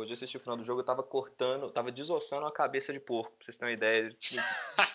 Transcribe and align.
Depois 0.00 0.08
de 0.08 0.14
assistir 0.14 0.38
o 0.38 0.40
final 0.40 0.56
do 0.56 0.64
jogo, 0.64 0.80
eu 0.80 0.84
tava 0.84 1.02
cortando, 1.02 1.70
tava 1.70 1.92
desossando 1.92 2.46
a 2.46 2.50
cabeça 2.50 2.90
de 2.90 2.98
porco, 2.98 3.32
pra 3.36 3.44
vocês 3.44 3.56
terem 3.58 3.74
uma 3.74 3.76
ideia. 3.76 4.16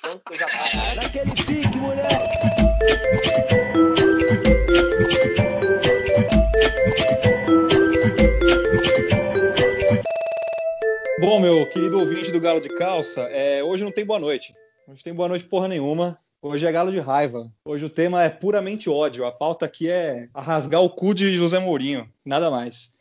Tanto 0.01 0.25
que 0.25 0.33
eu 0.33 0.39
já. 0.39 0.47
Naquele 0.95 1.29
pique, 1.29 1.77
Bom, 11.21 11.39
meu 11.39 11.69
querido 11.69 11.99
ouvinte 11.99 12.31
do 12.31 12.41
Galo 12.41 12.59
de 12.59 12.69
Calça, 12.69 13.21
é, 13.29 13.63
hoje 13.63 13.83
não 13.83 13.91
tem 13.91 14.03
boa 14.03 14.17
noite. 14.17 14.55
Hoje 14.87 15.03
tem 15.03 15.13
boa 15.13 15.29
noite 15.29 15.45
porra 15.45 15.67
nenhuma. 15.67 16.17
Hoje 16.41 16.65
é 16.65 16.71
galo 16.71 16.91
de 16.91 16.99
raiva. 16.99 17.51
Hoje 17.63 17.85
o 17.85 17.89
tema 17.91 18.23
é 18.23 18.29
puramente 18.29 18.89
ódio. 18.89 19.23
A 19.23 19.31
pauta 19.31 19.67
aqui 19.67 19.87
é 19.87 20.29
a 20.33 20.41
rasgar 20.41 20.81
o 20.81 20.89
cu 20.89 21.13
de 21.13 21.35
José 21.35 21.59
Mourinho. 21.59 22.09
Nada 22.25 22.49
mais. 22.49 22.95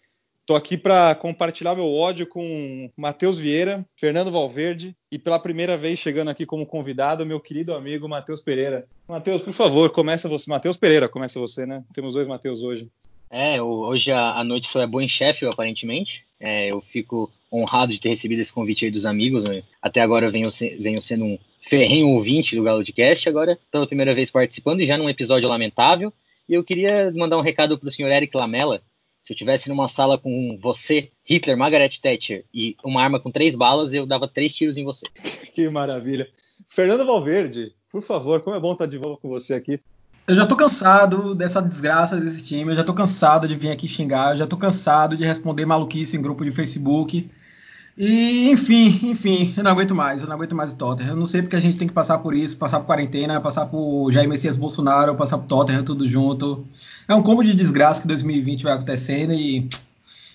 Tô 0.47 0.55
aqui 0.55 0.77
para 0.77 1.15
compartilhar 1.15 1.75
meu 1.75 1.91
ódio 1.91 2.27
com 2.27 2.91
Matheus 2.95 3.39
Vieira, 3.39 3.87
Fernando 3.97 4.31
Valverde 4.31 4.95
e 5.11 5.19
pela 5.19 5.39
primeira 5.39 5.75
vez 5.75 5.99
chegando 5.99 6.29
aqui 6.29 6.45
como 6.45 6.67
convidado, 6.67 7.25
meu 7.25 7.41
querido 7.41 7.75
amigo 7.75 8.07
Matheus 8.07 8.43
Pereira. 8.43 8.87
Matheus, 9.09 9.41
por 9.41 9.55
favor, 9.55 9.91
começa 9.91 10.29
você. 10.29 10.51
Matheus 10.51 10.77
Pereira, 10.77 11.09
começa 11.09 11.41
você, 11.41 11.65
né? 11.65 11.83
Temos 11.95 12.15
dois 12.15 12.29
Matheus 12.29 12.63
hoje. 12.63 12.91
É, 13.31 13.61
hoje 13.63 14.13
a, 14.13 14.33
a 14.35 14.45
noite 14.45 14.69
só 14.69 14.83
é 14.83 14.87
boa 14.87 15.03
em 15.03 15.09
Sheffield, 15.09 15.55
aparentemente. 15.55 16.27
É, 16.39 16.71
eu 16.71 16.83
fico 16.83 17.33
honrado 17.51 17.93
de 17.93 18.01
ter 18.01 18.11
recebido 18.11 18.43
esse 18.43 18.53
convite 18.53 18.85
aí 18.85 18.91
dos 18.91 19.07
amigos. 19.07 19.45
Né? 19.45 19.63
Até 19.81 20.03
agora 20.03 20.27
eu 20.27 20.31
venho, 20.31 20.49
venho 20.79 21.01
sendo 21.01 21.25
um 21.25 21.39
ferrenho 21.67 22.09
ouvinte 22.11 22.55
do 22.55 22.63
Galo 22.63 22.85
de 22.85 22.93
Cast, 22.93 23.27
agora 23.31 23.59
pela 23.73 23.87
primeira 23.87 24.15
vez 24.15 24.31
participando 24.31 24.81
e 24.81 24.85
já 24.85 24.99
num 24.99 25.09
episódio 25.09 25.49
lamentável. 25.49 26.13
E 26.47 26.53
eu 26.53 26.63
queria 26.63 27.11
mandar 27.15 27.39
um 27.39 27.43
recado 27.43 27.79
para 27.79 27.89
o 27.89 27.91
senhor 27.91 28.11
Eric 28.11 28.37
Lamela. 28.37 28.83
Se 29.25 29.33
eu 29.33 29.37
tivesse 29.39 29.71
numa 29.71 29.89
sala 29.89 30.19
com 30.19 30.59
você, 30.61 31.11
Hitler, 31.25 31.57
Margaret 31.57 31.99
Thatcher 31.99 32.45
e 32.53 32.77
uma 32.85 33.03
arma 33.03 33.19
com 33.19 33.31
três 33.31 33.55
balas, 33.55 33.95
eu 33.95 34.05
dava 34.05 34.29
três 34.29 34.55
tiros 34.55 34.77
em 34.77 34.85
você. 34.85 35.07
que 35.55 35.67
maravilha. 35.71 36.29
Fernando 36.69 37.07
Valverde, 37.07 37.73
por 37.91 38.03
favor, 38.03 38.43
como 38.43 38.55
é 38.55 38.61
bom 38.61 38.75
estar 38.75 38.85
de 38.85 38.99
volta 38.99 39.23
com 39.23 39.31
você 39.31 39.55
aqui. 39.55 39.81
Eu 40.29 40.37
já 40.37 40.45
tô 40.45 40.55
cansado 40.55 41.35
dessa 41.35 41.63
desgraça 41.63 42.19
desse 42.19 42.45
time, 42.45 42.73
eu 42.73 42.77
já 42.77 42.85
tô 42.85 42.93
cansado 42.93 43.49
de 43.49 43.55
vir 43.55 43.71
aqui 43.71 43.89
xingar, 43.89 44.33
eu 44.33 44.37
já 44.37 44.47
tô 44.47 44.59
cansado 44.59 45.17
de 45.17 45.25
responder 45.25 45.65
maluquice 45.65 46.19
em 46.19 46.23
grupo 46.23 46.45
de 46.45 46.51
Facebook. 46.51 47.27
E, 47.97 48.51
enfim, 48.51 49.01
enfim, 49.05 49.55
eu 49.57 49.65
não 49.65 49.71
aguento 49.71 49.95
mais, 49.95 50.21
eu 50.21 50.29
não 50.29 50.35
aguento 50.35 50.55
mais 50.55 50.73
o 50.73 50.77
Tottenham. 50.77 51.11
Eu 51.11 51.17
não 51.17 51.27
sei 51.27 51.41
porque 51.41 51.57
a 51.57 51.61
gente 51.61 51.79
tem 51.79 51.89
que 51.89 51.95
passar 51.95 52.19
por 52.19 52.35
isso, 52.35 52.59
passar 52.59 52.81
por 52.81 52.87
quarentena, 52.87 53.41
passar 53.41 53.67
por 53.67 54.11
Jair 54.13 54.29
Messias 54.29 54.57
Bolsonaro, 54.57 55.15
passar 55.15 55.39
por 55.39 55.47
Tottenham, 55.47 55.83
tudo 55.83 56.07
junto. 56.07 56.67
É 57.07 57.15
um 57.15 57.23
combo 57.23 57.43
de 57.45 57.53
desgraça 57.53 58.01
que 58.01 58.09
2020 58.09 58.65
vai 58.65 58.73
acontecendo 58.73 59.33
e, 59.35 59.69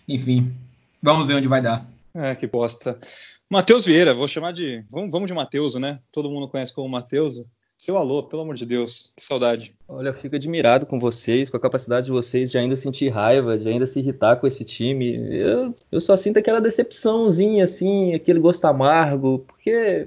enfim, 0.08 0.56
vamos 1.02 1.28
ver 1.28 1.36
onde 1.36 1.48
vai 1.48 1.62
dar. 1.62 1.86
É, 2.14 2.36
que 2.36 2.46
bosta. 2.46 3.00
Matheus 3.50 3.86
Vieira, 3.86 4.14
vou 4.14 4.28
chamar 4.28 4.52
de. 4.52 4.86
Vamos, 4.92 5.12
vamos 5.12 5.28
de 5.28 5.34
Matheus, 5.34 5.74
né? 5.76 6.00
Todo 6.12 6.30
mundo 6.30 6.48
conhece 6.48 6.74
como 6.74 6.88
Matheus. 6.88 7.44
Seu 7.80 7.96
alô, 7.96 8.22
pelo 8.22 8.42
amor 8.42 8.56
de 8.56 8.66
Deus, 8.66 9.14
que 9.16 9.24
saudade. 9.24 9.74
Olha, 9.88 10.10
eu 10.10 10.14
fico 10.14 10.36
admirado 10.36 10.86
com 10.86 11.00
vocês, 11.00 11.50
com 11.50 11.56
a 11.56 11.60
capacidade 11.62 12.08
de 12.08 12.12
vocês 12.12 12.52
de 12.52 12.58
ainda 12.58 12.76
sentir 12.76 13.08
raiva, 13.08 13.58
de 13.58 13.70
ainda 13.70 13.86
se 13.86 14.00
irritar 14.00 14.36
com 14.36 14.46
esse 14.46 14.66
time. 14.66 15.16
Eu, 15.16 15.74
eu 15.90 16.02
só 16.02 16.18
sinto 16.18 16.38
aquela 16.38 16.60
decepçãozinha, 16.60 17.64
assim, 17.64 18.14
aquele 18.14 18.38
gosto 18.38 18.66
amargo, 18.66 19.46
porque 19.48 20.06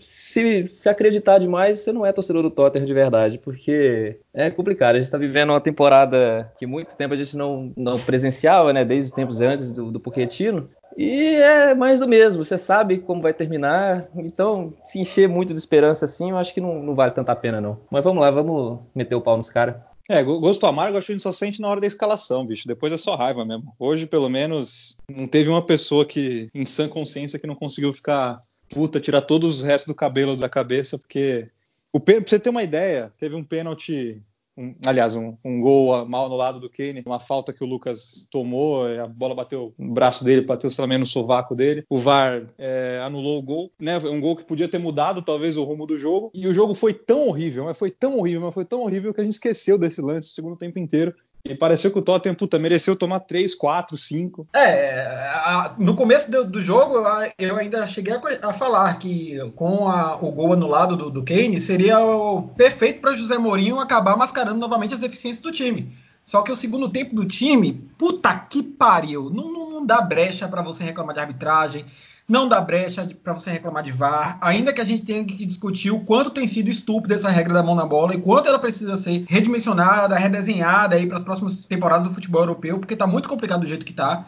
se, 0.00 0.66
se 0.66 0.88
acreditar 0.88 1.38
demais, 1.38 1.78
você 1.78 1.92
não 1.92 2.04
é 2.04 2.12
torcedor 2.12 2.42
do 2.42 2.50
Tottenham 2.50 2.84
de 2.84 2.92
verdade, 2.92 3.38
porque 3.38 4.18
é 4.34 4.50
complicado. 4.50 4.96
A 4.96 4.98
gente 4.98 5.06
está 5.06 5.16
vivendo 5.16 5.50
uma 5.50 5.60
temporada 5.60 6.52
que 6.58 6.66
muito 6.66 6.96
tempo 6.96 7.14
a 7.14 7.16
gente 7.16 7.36
não, 7.36 7.72
não 7.76 7.96
presenciava, 7.96 8.72
né, 8.72 8.84
desde 8.84 9.10
os 9.10 9.14
tempos 9.14 9.40
antes 9.40 9.70
do, 9.70 9.92
do 9.92 10.00
Pochettino, 10.00 10.68
e 10.96 11.36
é 11.36 11.74
mais 11.74 12.00
do 12.00 12.08
mesmo, 12.08 12.44
você 12.44 12.56
sabe 12.56 12.98
como 12.98 13.22
vai 13.22 13.32
terminar, 13.32 14.08
então 14.14 14.72
se 14.84 14.98
encher 14.98 15.28
muito 15.28 15.52
de 15.52 15.58
esperança 15.58 16.04
assim, 16.04 16.30
eu 16.30 16.38
acho 16.38 16.54
que 16.54 16.60
não, 16.60 16.82
não 16.82 16.94
vale 16.94 17.12
tanta 17.12 17.32
a 17.32 17.36
pena 17.36 17.60
não. 17.60 17.80
Mas 17.90 18.04
vamos 18.04 18.20
lá, 18.20 18.30
vamos 18.30 18.80
meter 18.94 19.14
o 19.14 19.20
pau 19.20 19.36
nos 19.36 19.50
caras. 19.50 19.76
É, 20.08 20.22
gosto 20.22 20.66
amargo 20.66 20.98
acho 20.98 21.06
que 21.06 21.12
a 21.12 21.14
gente 21.14 21.22
só 21.22 21.32
sente 21.32 21.60
na 21.62 21.68
hora 21.68 21.80
da 21.80 21.86
escalação, 21.86 22.44
bicho. 22.44 22.68
Depois 22.68 22.92
é 22.92 22.96
só 22.96 23.14
raiva 23.16 23.44
mesmo. 23.44 23.74
Hoje, 23.78 24.06
pelo 24.06 24.28
menos, 24.28 24.98
não 25.08 25.26
teve 25.26 25.48
uma 25.48 25.64
pessoa 25.64 26.04
que, 26.04 26.48
em 26.54 26.66
sã 26.66 26.88
consciência, 26.88 27.38
que 27.38 27.46
não 27.46 27.54
conseguiu 27.54 27.92
ficar 27.92 28.36
puta, 28.68 29.00
tirar 29.00 29.22
todos 29.22 29.56
os 29.56 29.62
restos 29.62 29.88
do 29.88 29.94
cabelo 29.94 30.36
da 30.36 30.48
cabeça, 30.48 30.98
porque. 30.98 31.48
O, 31.92 32.00
pra 32.00 32.20
você 32.20 32.38
ter 32.38 32.50
uma 32.50 32.62
ideia, 32.62 33.10
teve 33.18 33.36
um 33.36 33.44
pênalti 33.44 34.20
um, 34.56 34.74
aliás, 34.86 35.16
um, 35.16 35.36
um, 35.44 35.60
gol 35.60 36.06
mal 36.06 36.28
no 36.28 36.36
lado 36.36 36.60
do 36.60 36.70
Kane, 36.70 37.02
uma 37.04 37.18
falta 37.18 37.52
que 37.52 37.64
o 37.64 37.66
Lucas 37.66 38.28
tomou, 38.30 38.86
a 38.86 39.06
bola 39.06 39.34
bateu 39.34 39.74
no 39.78 39.92
braço 39.92 40.24
dele, 40.24 40.42
bateu 40.42 40.70
também 40.74 40.98
no 40.98 41.06
sovaco 41.06 41.54
dele. 41.54 41.84
O 41.88 41.98
VAR 41.98 42.42
é, 42.56 43.00
anulou 43.04 43.38
o 43.38 43.42
gol, 43.42 43.70
né? 43.80 43.98
Um 43.98 44.20
gol 44.20 44.36
que 44.36 44.44
podia 44.44 44.68
ter 44.68 44.78
mudado 44.78 45.22
talvez 45.22 45.56
o 45.56 45.64
rumo 45.64 45.86
do 45.86 45.98
jogo. 45.98 46.30
E 46.34 46.46
o 46.46 46.54
jogo 46.54 46.74
foi 46.74 46.94
tão 46.94 47.28
horrível, 47.28 47.64
mas 47.64 47.78
foi 47.78 47.90
tão 47.90 48.18
horrível, 48.18 48.42
mas 48.42 48.54
foi 48.54 48.64
tão 48.64 48.82
horrível 48.82 49.12
que 49.12 49.20
a 49.20 49.24
gente 49.24 49.34
esqueceu 49.34 49.76
desse 49.76 50.00
lance 50.00 50.30
o 50.30 50.34
segundo 50.34 50.56
tempo 50.56 50.78
inteiro. 50.78 51.14
E 51.46 51.54
pareceu 51.54 51.92
que 51.92 51.98
o 51.98 52.02
Tottenham, 52.02 52.34
puta, 52.34 52.58
mereceu 52.58 52.96
tomar 52.96 53.20
3, 53.20 53.54
4, 53.54 53.98
5. 53.98 54.48
É, 54.54 55.02
a, 55.34 55.74
no 55.78 55.94
começo 55.94 56.30
do, 56.30 56.42
do, 56.42 56.62
jogo 56.62 56.94
eu 57.38 57.56
ainda 57.58 57.86
cheguei 57.86 58.14
a, 58.14 58.48
a 58.48 58.52
falar 58.54 58.94
que 58.98 59.38
com 59.54 59.86
a, 59.86 60.16
o 60.16 60.32
gol 60.32 60.54
anulado 60.54 60.96
do, 60.96 61.10
do 61.10 61.22
Kane 61.22 61.60
seria 61.60 62.00
o 62.00 62.48
perfeito 62.48 63.02
para 63.02 63.12
José 63.12 63.36
Mourinho 63.36 63.78
acabar 63.78 64.16
mascarando 64.16 64.58
novamente 64.58 64.94
as 64.94 65.00
deficiências 65.00 65.42
do 65.42 65.52
time. 65.52 65.92
Só 66.22 66.40
que 66.40 66.50
o 66.50 66.56
segundo 66.56 66.88
tempo 66.88 67.14
do 67.14 67.26
time, 67.26 67.74
puta 67.98 68.34
que 68.34 68.62
pariu, 68.62 69.28
não, 69.28 69.52
não, 69.52 69.70
não 69.70 69.86
dá 69.86 70.00
brecha 70.00 70.48
para 70.48 70.62
você 70.62 70.82
reclamar 70.82 71.14
de 71.14 71.20
arbitragem, 71.20 71.84
não 72.26 72.48
dá 72.48 72.60
brecha 72.60 73.06
para 73.22 73.34
você 73.34 73.50
reclamar 73.50 73.82
de 73.82 73.92
VAR, 73.92 74.38
ainda 74.40 74.72
que 74.72 74.80
a 74.80 74.84
gente 74.84 75.04
tenha 75.04 75.24
que 75.24 75.44
discutir 75.44 75.90
o 75.90 76.00
quanto 76.00 76.30
tem 76.30 76.48
sido 76.48 76.70
estúpida 76.70 77.14
essa 77.14 77.28
regra 77.28 77.52
da 77.52 77.62
mão 77.62 77.74
na 77.74 77.84
bola 77.84 78.14
e 78.14 78.20
quanto 78.20 78.48
ela 78.48 78.58
precisa 78.58 78.96
ser 78.96 79.24
redimensionada, 79.28 80.16
redesenhada 80.16 80.96
aí 80.96 81.06
para 81.06 81.18
as 81.18 81.24
próximas 81.24 81.66
temporadas 81.66 82.08
do 82.08 82.14
futebol 82.14 82.42
europeu, 82.42 82.78
porque 82.78 82.94
está 82.94 83.06
muito 83.06 83.28
complicado 83.28 83.60
do 83.60 83.66
jeito 83.66 83.84
que 83.84 83.92
está. 83.92 84.26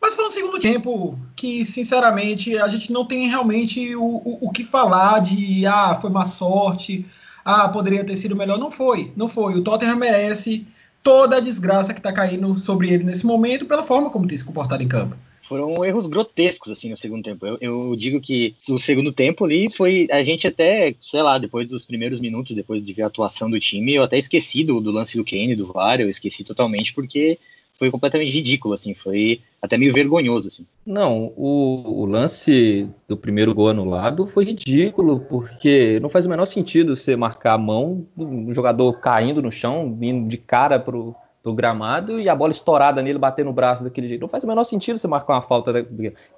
Mas 0.00 0.14
foi 0.14 0.26
um 0.26 0.30
segundo 0.30 0.58
tempo 0.58 1.18
que, 1.34 1.64
sinceramente, 1.64 2.56
a 2.58 2.68
gente 2.68 2.92
não 2.92 3.04
tem 3.04 3.28
realmente 3.28 3.94
o, 3.94 4.02
o, 4.02 4.38
o 4.48 4.50
que 4.50 4.64
falar 4.64 5.20
de 5.20 5.64
ah, 5.66 5.96
foi 6.00 6.10
má 6.10 6.24
sorte, 6.24 7.06
ah, 7.44 7.68
poderia 7.68 8.04
ter 8.04 8.16
sido 8.16 8.34
melhor. 8.34 8.58
Não 8.58 8.70
foi, 8.70 9.12
não 9.16 9.28
foi. 9.28 9.54
O 9.54 9.62
Tottenham 9.62 9.96
merece 9.96 10.66
toda 11.04 11.36
a 11.36 11.40
desgraça 11.40 11.92
que 11.92 12.00
está 12.00 12.12
caindo 12.12 12.54
sobre 12.56 12.92
ele 12.92 13.04
nesse 13.04 13.24
momento 13.24 13.66
pela 13.66 13.82
forma 13.82 14.10
como 14.10 14.26
tem 14.26 14.38
se 14.38 14.44
comportado 14.44 14.82
em 14.82 14.88
campo 14.88 15.16
foram 15.42 15.84
erros 15.84 16.06
grotescos 16.06 16.70
assim 16.70 16.90
no 16.90 16.96
segundo 16.96 17.22
tempo. 17.22 17.46
Eu, 17.46 17.58
eu, 17.60 17.96
digo 17.96 18.20
que 18.20 18.54
o 18.68 18.78
segundo 18.78 19.12
tempo 19.12 19.44
ali 19.44 19.70
foi 19.70 20.08
a 20.10 20.22
gente 20.22 20.46
até, 20.46 20.94
sei 21.02 21.22
lá, 21.22 21.38
depois 21.38 21.66
dos 21.66 21.84
primeiros 21.84 22.20
minutos, 22.20 22.54
depois 22.54 22.84
de 22.84 22.92
ver 22.92 23.02
a 23.02 23.06
atuação 23.06 23.50
do 23.50 23.60
time, 23.60 23.94
eu 23.94 24.02
até 24.02 24.18
esqueci 24.18 24.64
do, 24.64 24.80
do 24.80 24.90
lance 24.90 25.16
do 25.16 25.24
Kane, 25.24 25.56
do 25.56 25.72
VAR, 25.72 26.00
eu 26.00 26.08
esqueci 26.08 26.44
totalmente 26.44 26.94
porque 26.94 27.38
foi 27.78 27.90
completamente 27.90 28.32
ridículo, 28.32 28.74
assim, 28.74 28.94
foi 28.94 29.40
até 29.60 29.76
meio 29.76 29.92
vergonhoso, 29.92 30.46
assim. 30.46 30.64
Não, 30.86 31.32
o, 31.36 32.02
o, 32.02 32.06
lance 32.06 32.88
do 33.08 33.16
primeiro 33.16 33.52
gol 33.52 33.70
anulado 33.70 34.24
foi 34.26 34.44
ridículo, 34.44 35.18
porque 35.18 35.98
não 36.00 36.08
faz 36.08 36.24
o 36.24 36.28
menor 36.28 36.46
sentido 36.46 36.94
você 36.94 37.16
marcar 37.16 37.54
a 37.54 37.58
mão 37.58 38.06
um 38.16 38.54
jogador 38.54 39.00
caindo 39.00 39.42
no 39.42 39.50
chão, 39.50 39.96
vindo 39.98 40.28
de 40.28 40.36
cara 40.36 40.78
pro, 40.78 41.12
do 41.42 41.52
gramado 41.52 42.20
e 42.20 42.28
a 42.28 42.34
bola 42.34 42.52
estourada 42.52 43.02
nele, 43.02 43.18
bater 43.18 43.44
no 43.44 43.52
braço 43.52 43.82
daquele 43.82 44.06
jeito. 44.06 44.20
Não 44.20 44.28
faz 44.28 44.44
o 44.44 44.46
menor 44.46 44.64
sentido 44.64 44.98
você 44.98 45.08
marcar 45.08 45.34
uma 45.34 45.42
falta. 45.42 45.86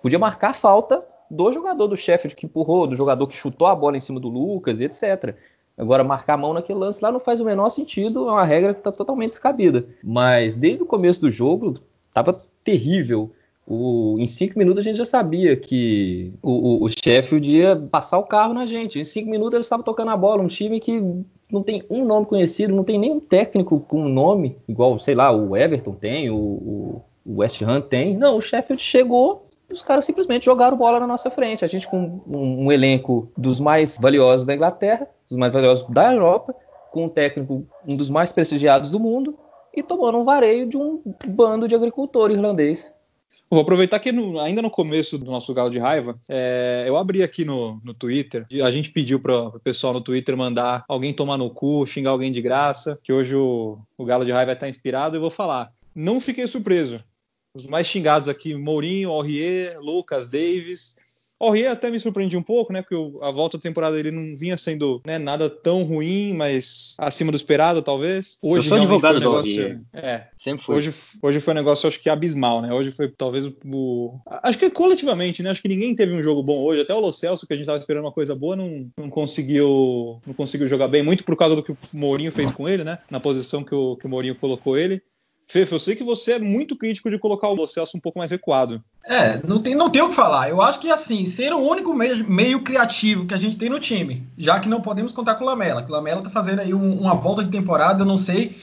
Podia 0.01 0.19
marcar 0.19 0.51
a 0.51 0.55
falta 0.55 1.05
do 1.31 1.53
jogador 1.53 1.87
do 1.87 1.97
Sheffield 1.97 2.35
que 2.35 2.47
empurrou, 2.47 2.87
do 2.87 2.97
jogador 2.97 3.27
que 3.27 3.37
chutou 3.37 3.67
a 3.67 3.75
bola 3.75 3.97
em 3.97 4.01
cima 4.01 4.21
do 4.21 4.29
Lucas 4.29 4.81
etc. 4.81 5.37
Agora, 5.77 6.05
marcar 6.05 6.35
a 6.35 6.37
mão 6.37 6.55
naquele 6.55 6.79
lance 6.79 7.03
lá 7.03 7.11
não 7.11 7.19
faz 7.19 7.41
o 7.41 7.45
menor 7.45 7.69
sentido, 7.69 8.29
é 8.29 8.33
uma 8.33 8.45
regra 8.45 8.73
que 8.73 8.81
está 8.81 8.93
totalmente 8.93 9.31
descabida. 9.31 9.85
Mas 10.03 10.57
desde 10.57 10.83
o 10.85 10.87
começo 10.87 11.21
do 11.21 11.31
jogo, 11.31 11.81
estava 12.09 12.41
terrível. 12.65 13.33
O, 13.67 14.17
em 14.19 14.27
cinco 14.27 14.59
minutos 14.59 14.81
a 14.81 14.85
gente 14.85 14.97
já 14.97 15.07
sabia 15.07 15.57
que 15.57 16.33
o, 16.43 16.51
o, 16.51 16.85
o 16.85 16.89
Sheffield 16.89 17.51
ia 17.51 17.77
passar 17.91 18.19
o 18.19 18.25
carro 18.25 18.55
na 18.55 18.67
gente. 18.67 19.01
Em 19.01 19.05
cinco 19.05 19.31
minutos 19.31 19.55
eles 19.55 19.67
estavam 19.67 19.85
tocando 19.85 20.11
a 20.11 20.17
bola, 20.17 20.43
um 20.43 20.47
time 20.47 20.79
que 20.79 21.03
não 21.55 21.63
tem 21.63 21.85
um 21.89 22.05
nome 22.05 22.27
conhecido, 22.27 22.75
não 22.75 22.85
tem 22.85 22.99
nenhum 22.99 23.21
técnico 23.21 23.79
com 23.81 24.09
nome, 24.09 24.59
igual, 24.69 24.99
sei 24.99 25.15
lá, 25.15 25.31
o 25.31 25.57
Everton 25.57 25.93
tem, 25.93 26.29
o, 26.29 26.37
o, 26.37 27.03
West 27.39 27.63
Ham 27.63 27.81
tem. 27.81 28.17
Não, 28.17 28.37
o 28.37 28.41
Sheffield 28.41 28.83
chegou 28.83 29.45
os 29.71 29.81
caras 29.81 30.05
simplesmente 30.05 30.45
jogaram 30.45 30.77
bola 30.77 31.01
na 31.01 31.07
nossa 31.07 31.31
frente. 31.31 31.65
A 31.65 31.69
gente 31.69 31.89
com 31.89 32.23
um, 32.27 32.65
um, 32.65 32.73
elenco 32.73 33.33
dos 33.37 33.59
mais 33.59 33.99
valiosos 33.99 34.45
da 34.45 34.55
Inglaterra, 34.55 35.09
dos 35.29 35.39
mais 35.39 35.53
valiosos 35.53 35.89
da 35.89 36.13
Europa, 36.13 36.55
com 36.93 37.07
um 37.07 37.09
técnico 37.09 37.67
um 37.87 37.97
dos 37.97 38.11
mais 38.11 38.31
prestigiados 38.31 38.91
do 38.91 39.01
mundo 39.01 39.37
e 39.75 39.83
tomando 39.83 40.19
um 40.19 40.25
vareio 40.25 40.67
de 40.67 40.77
um 40.77 41.01
bando 41.27 41.67
de 41.67 41.75
agricultor 41.75 42.31
irlandês. 42.31 42.93
Vou 43.51 43.61
aproveitar 43.61 44.01
que 44.01 44.11
no, 44.11 44.41
ainda 44.41 44.61
no 44.61 44.71
começo 44.71 45.19
do 45.19 45.31
nosso 45.31 45.53
galo 45.55 45.71
de 45.71 45.79
raiva, 45.79 46.19
é, 46.29 46.85
eu 46.87 46.97
abri 46.97 47.23
aqui 47.23 47.45
no, 47.45 47.81
no 47.85 47.95
Twitter, 47.95 48.47
a 48.63 48.71
gente 48.71 48.91
pediu 48.91 49.21
para 49.21 49.49
o 49.49 49.61
pessoal 49.61 49.93
no 49.93 50.01
Twitter 50.01 50.37
mandar 50.37 50.85
alguém 50.89 51.13
tomar 51.13 51.37
no 51.37 51.51
cu, 51.51 51.87
xingar 51.87 52.11
alguém 52.11 52.33
de 52.33 52.43
graça, 52.43 52.99
que 53.03 53.13
hoje 53.13 53.37
o, 53.37 53.79
o 53.97 54.05
galo 54.05 54.25
de 54.25 54.33
raiva 54.33 54.53
está 54.53 54.69
inspirado 54.69 55.17
e 55.17 55.21
vou 55.21 55.31
falar. 55.31 55.73
Não 55.95 56.21
fiquei 56.21 56.47
surpreso 56.47 57.01
os 57.57 57.67
mais 57.67 57.87
xingados 57.87 58.29
aqui, 58.29 58.53
Mourinho, 58.55 59.11
Aurier, 59.11 59.79
Lucas, 59.81 60.27
Davis. 60.27 60.97
Aurier 61.45 61.71
até 61.71 61.91
me 61.91 62.01
surpreende 62.01 62.37
um 62.37 62.43
pouco, 62.43 62.73
né? 62.73 62.83
Porque 62.83 62.97
a 63.23 63.31
volta 63.31 63.59
da 63.59 63.63
temporada 63.63 63.99
ele 63.99 64.11
não 64.11 64.37
vinha 64.37 64.57
sendo 64.57 65.01
né, 65.07 65.19
nada 65.19 65.49
tão 65.49 65.83
ruim, 65.83 66.35
mas 66.35 66.95
acima 66.99 67.31
do 67.31 67.37
esperado, 67.37 67.83
talvez. 67.83 68.39
Hoje 68.43 68.67
eu 68.67 68.69
sou 68.71 68.79
advogado 68.79 69.17
um 69.17 69.21
do 69.21 69.31
negócio, 69.31 69.81
É, 69.93 70.27
sempre 70.37 70.65
foi. 70.65 70.77
Hoje, 70.77 70.95
hoje 71.23 71.41
foi 71.41 71.53
um 71.53 71.57
negócio, 71.57 71.89
acho 71.89 72.01
que 72.01 72.09
abismal, 72.09 72.63
né? 72.63 72.73
Hoje 72.73 72.91
foi 72.91 73.09
talvez 73.09 73.47
o. 73.47 74.19
Acho 74.43 74.59
que 74.59 74.71
coletivamente, 74.71 75.43
né? 75.43 75.51
Acho 75.51 75.63
que 75.63 75.69
ninguém 75.69 75.95
teve 75.95 76.13
um 76.13 76.23
jogo 76.23 76.43
bom 76.43 76.63
hoje. 76.63 76.83
Até 76.83 76.95
o 76.95 77.01
Lo 77.01 77.13
Celso, 77.13 77.47
que 77.47 77.55
a 77.55 77.57
gente 77.57 77.67
tava 77.67 77.79
esperando 77.79 78.05
uma 78.05 78.13
coisa 78.13 78.35
boa, 78.35 78.57
não, 78.57 78.91
não 78.97 79.11
conseguiu 79.11 80.21
não 80.27 80.35
conseguiu 80.35 80.69
jogar 80.69 80.89
bem. 80.89 81.03
Muito 81.03 81.25
por 81.25 81.37
causa 81.37 81.57
do 81.57 81.63
que 81.63 81.73
o 81.73 81.79
Mourinho 81.93 82.33
fez 82.33 82.51
com 82.51 82.69
ele, 82.69 82.85
né? 82.85 82.99
Na 83.11 83.21
posição 83.21 83.63
que 83.63 83.75
o, 83.75 83.97
que 83.97 84.07
o 84.07 84.09
Mourinho 84.09 84.35
colocou 84.35 84.77
ele. 84.77 85.03
Fefe, 85.47 85.73
eu 85.73 85.79
sei 85.79 85.95
que 85.95 86.03
você 86.03 86.33
é 86.33 86.39
muito 86.39 86.77
crítico 86.77 87.11
de 87.11 87.19
colocar 87.19 87.49
o 87.49 87.55
Lo 87.55 87.67
Celso 87.67 87.97
um 87.97 88.01
pouco 88.01 88.19
mais 88.19 88.31
recuado. 88.31 88.83
É, 89.05 89.41
não 89.47 89.61
tem, 89.61 89.75
não 89.75 89.91
tem 89.91 90.03
o 90.03 90.09
que 90.09 90.15
falar. 90.15 90.49
Eu 90.49 90.63
acho 90.63 90.81
que, 90.81 90.91
assim, 90.91 91.27
ser 91.27 91.53
o 91.53 91.59
único 91.59 91.93
meio, 91.93 92.29
meio 92.29 92.63
criativo 92.63 93.27
que 93.27 93.35
a 93.35 93.37
gente 93.37 93.57
tem 93.57 93.69
no 93.69 93.79
time, 93.79 94.27
já 94.39 94.59
que 94.59 94.69
não 94.69 94.81
podemos 94.81 95.13
contar 95.13 95.35
com 95.35 95.45
o 95.45 95.47
Lamela. 95.47 95.83
Que 95.83 95.91
o 95.91 95.95
Lamela 95.95 96.23
tá 96.23 96.31
fazendo 96.31 96.61
aí 96.61 96.73
um, 96.73 97.01
uma 97.01 97.15
volta 97.15 97.45
de 97.45 97.51
temporada, 97.51 98.03
eu 98.03 98.07
não 98.07 98.17
sei 98.17 98.55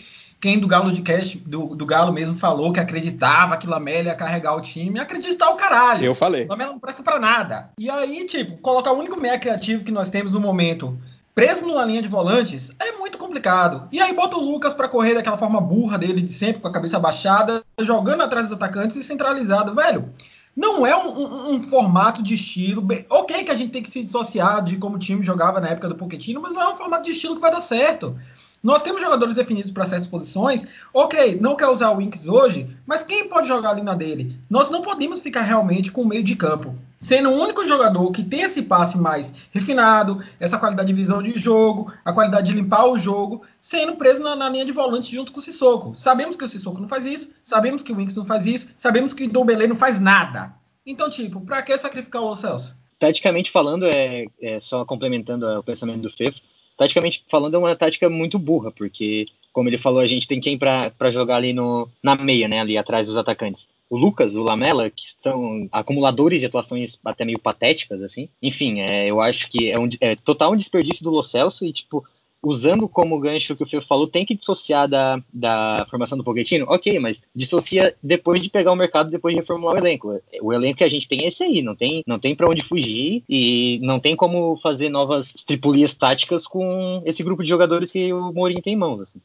quem 0.42 0.58
do 0.58 0.68
Galo 0.68 0.92
de 0.92 1.04
Cast, 1.04 1.38
do, 1.38 1.76
do 1.76 1.86
Galo 1.86 2.12
mesmo, 2.12 2.36
falou 2.36 2.74
que 2.74 2.80
acreditava 2.80 3.56
que 3.58 3.68
Lamela 3.68 4.08
ia 4.10 4.16
carregar 4.16 4.56
o 4.56 4.62
time. 4.62 5.00
Acreditar 5.00 5.52
o 5.52 5.56
caralho. 5.56 6.04
Eu 6.04 6.16
falei. 6.16 6.48
Lamela 6.48 6.72
não 6.72 6.80
presta 6.80 7.04
para 7.04 7.20
nada. 7.20 7.70
E 7.78 7.88
aí, 7.92 8.26
tipo, 8.26 8.58
colocar 8.58 8.92
o 8.92 8.98
único 8.98 9.20
meio 9.20 9.40
criativo 9.40 9.84
que 9.84 9.92
nós 9.92 10.10
temos 10.10 10.32
no 10.32 10.40
momento 10.40 10.98
preso 11.34 11.66
numa 11.66 11.86
linha 11.86 12.02
de 12.02 12.08
volantes 12.08 12.72
é 12.80 12.92
muito 12.94 13.18
complicado. 13.18 13.88
E 13.92 14.00
aí 14.00 14.14
bota 14.14 14.38
o 14.38 14.42
Lucas 14.42 14.74
para 14.74 14.88
correr 14.88 15.14
daquela 15.14 15.38
forma 15.38 15.62
burra 15.62 15.98
dele 15.98 16.22
de 16.22 16.32
sempre, 16.32 16.62
com 16.62 16.68
a 16.68 16.72
cabeça 16.72 17.00
baixada, 17.00 17.64
jogando 17.80 18.22
atrás 18.22 18.48
dos 18.48 18.56
atacantes 18.56 18.96
e 18.96 19.04
centralizado. 19.04 19.74
Velho, 19.74 20.10
não 20.56 20.86
é 20.86 20.96
um, 20.96 21.10
um, 21.10 21.52
um, 21.54 21.64
formato 21.64 22.22
de 22.22 22.34
estilo. 22.34 22.86
Ok, 23.10 23.44
que 23.44 23.52
a 23.52 23.56
gente 23.56 23.72
tem 23.72 23.82
que 23.82 23.92
se 23.92 24.02
dissociar 24.02 24.64
de 24.64 24.78
como 24.78 24.96
o 24.98 25.00
time 25.00 25.24
jogava 25.24 25.60
na 25.60 25.70
época 25.70 25.88
do 25.88 25.96
Pochettino, 25.96 26.42
mas 26.42 26.54
não 26.54 26.62
é 26.62 26.70
um 26.70 26.76
formato 26.76 27.06
de 27.06 27.12
estilo 27.12 27.36
que 27.36 27.42
vai 27.42 27.52
dar 27.52 27.62
certo. 27.62 28.18
Nós 28.62 28.84
temos 28.84 29.02
jogadores 29.02 29.34
definidos 29.34 29.72
para 29.72 29.86
certas 29.86 30.08
posições. 30.08 30.66
Ok, 30.94 31.40
não 31.42 31.56
quer 31.56 31.68
usar 31.68 31.90
o 31.92 31.98
Winks 31.98 32.28
hoje, 32.28 32.70
mas 32.86 33.02
quem 33.02 33.28
pode 33.28 33.48
jogar 33.48 33.72
ali 33.72 33.82
na 33.82 33.96
dele? 33.96 34.38
Nós 34.50 34.70
não 34.70 34.82
podemos 34.82 35.20
ficar 35.20 35.42
realmente 35.42 35.92
com 35.92 36.02
o 36.02 36.08
meio 36.08 36.24
de 36.24 36.36
campo 36.36 36.76
sendo 37.02 37.32
o 37.32 37.42
único 37.42 37.66
jogador 37.68 38.12
que 38.12 38.24
tem 38.24 38.44
esse 38.44 38.62
passe 38.62 38.98
mais 38.98 39.34
refinado, 39.52 40.24
essa 40.40 40.58
qualidade 40.58 40.88
de 40.88 40.94
visão 40.94 41.22
de 41.22 41.38
jogo, 41.38 41.92
a 42.06 42.14
qualidade 42.14 42.54
de 42.54 42.58
limpar 42.58 42.86
o 42.86 42.98
jogo, 42.98 43.42
sendo 43.60 43.96
preso 43.96 44.22
na, 44.22 44.36
na 44.36 44.48
linha 44.48 44.64
de 44.64 44.72
volante 44.72 45.14
junto 45.14 45.34
com 45.34 45.40
o 45.40 45.42
Sissoko. 45.42 45.96
Sabemos 45.96 46.36
que 46.36 46.44
o 46.46 46.48
Sissoko 46.48 46.80
não 46.80 46.88
faz 46.88 47.06
isso, 47.06 47.34
sabemos 47.42 47.82
que 47.82 47.92
o 47.92 47.96
Winks 47.96 48.16
não 48.16 48.26
faz 48.26 48.46
isso, 48.46 48.70
sabemos 48.78 49.14
que 49.14 49.26
o 49.26 49.30
Dombele 49.30 49.68
não 49.68 49.76
faz 49.76 50.00
nada. 50.00 50.54
Então, 50.86 51.10
tipo, 51.10 51.42
para 51.42 51.62
que 51.64 51.78
sacrificar 51.78 52.22
o 52.22 52.30
Lo 52.30 52.36
Celso? 52.36 52.76
Taticamente 53.00 53.50
falando, 53.50 53.86
é, 53.86 54.26
é 54.40 54.60
só 54.60 54.86
complementando 54.86 55.48
o 55.48 55.64
pensamento 55.64 56.04
do 56.04 56.12
Fefo, 56.12 56.40
taticamente 56.78 57.24
falando 57.30 57.56
é 57.56 57.58
uma 57.58 57.76
tática 57.76 58.08
muito 58.10 58.38
burra, 58.38 58.72
porque, 58.72 59.26
como 59.52 59.70
ele 59.70 59.78
falou, 59.78 60.00
a 60.00 60.08
gente 60.08 60.28
tem 60.28 60.40
quem 60.40 60.58
para 60.58 61.12
jogar 61.12 61.38
ali 61.38 61.54
no, 61.54 61.90
na 62.02 62.16
meia, 62.16 62.48
né, 62.48 62.60
ali 62.60 62.78
atrás 62.78 63.08
dos 63.08 63.18
atacantes 63.18 63.68
o 63.92 63.98
Lucas, 63.98 64.38
o 64.38 64.42
Lamela, 64.42 64.90
que 64.90 65.12
são 65.18 65.68
acumuladores 65.70 66.40
de 66.40 66.46
atuações 66.46 66.98
até 67.04 67.26
meio 67.26 67.38
patéticas, 67.38 68.02
assim. 68.02 68.30
Enfim, 68.42 68.80
é, 68.80 69.06
eu 69.06 69.20
acho 69.20 69.50
que 69.50 69.70
é, 69.70 69.78
um, 69.78 69.90
é 70.00 70.16
total 70.16 70.54
um 70.54 70.56
desperdício 70.56 71.04
do 71.04 71.12
Lo 71.12 71.22
Celso 71.22 71.66
e, 71.66 71.74
tipo, 71.74 72.02
usando 72.42 72.88
como 72.88 73.20
gancho 73.20 73.54
que 73.54 73.64
o 73.64 73.66
Fio 73.66 73.82
falou, 73.82 74.08
tem 74.08 74.26
que 74.26 74.34
dissociar 74.34 74.88
da, 74.88 75.22
da 75.32 75.86
formação 75.90 76.18
do 76.18 76.24
Pochettino? 76.24 76.66
Ok, 76.70 76.98
mas 77.00 77.24
dissocia 77.36 77.94
depois 78.02 78.42
de 78.42 78.50
pegar 78.50 78.72
o 78.72 78.78
mercado, 78.78 79.12
depois 79.12 79.36
de 79.36 79.42
reformular 79.42 79.76
o 79.76 79.78
elenco. 79.78 80.22
O 80.42 80.54
elenco 80.54 80.78
que 80.78 80.86
a 80.86 80.90
gente 80.90 81.10
tem 81.10 81.26
é 81.26 81.28
esse 81.28 81.44
aí, 81.44 81.62
não 81.62 81.76
tem, 81.76 82.02
não 82.08 82.18
tem 82.18 82.34
para 82.34 82.50
onde 82.50 82.64
fugir 82.64 83.24
e 83.30 83.78
não 83.84 84.00
tem 84.00 84.16
como 84.16 84.58
fazer 84.64 84.88
novas 84.88 85.34
tripulias 85.46 85.94
táticas 85.94 86.48
com 86.48 87.02
esse 87.06 87.22
grupo 87.24 87.44
de 87.44 87.50
jogadores 87.50 87.92
que 87.92 88.12
o 88.14 88.32
Mourinho 88.32 88.62
tem 88.62 88.74
em 88.74 88.78
mãos. 88.78 89.02
Assim. 89.02 89.20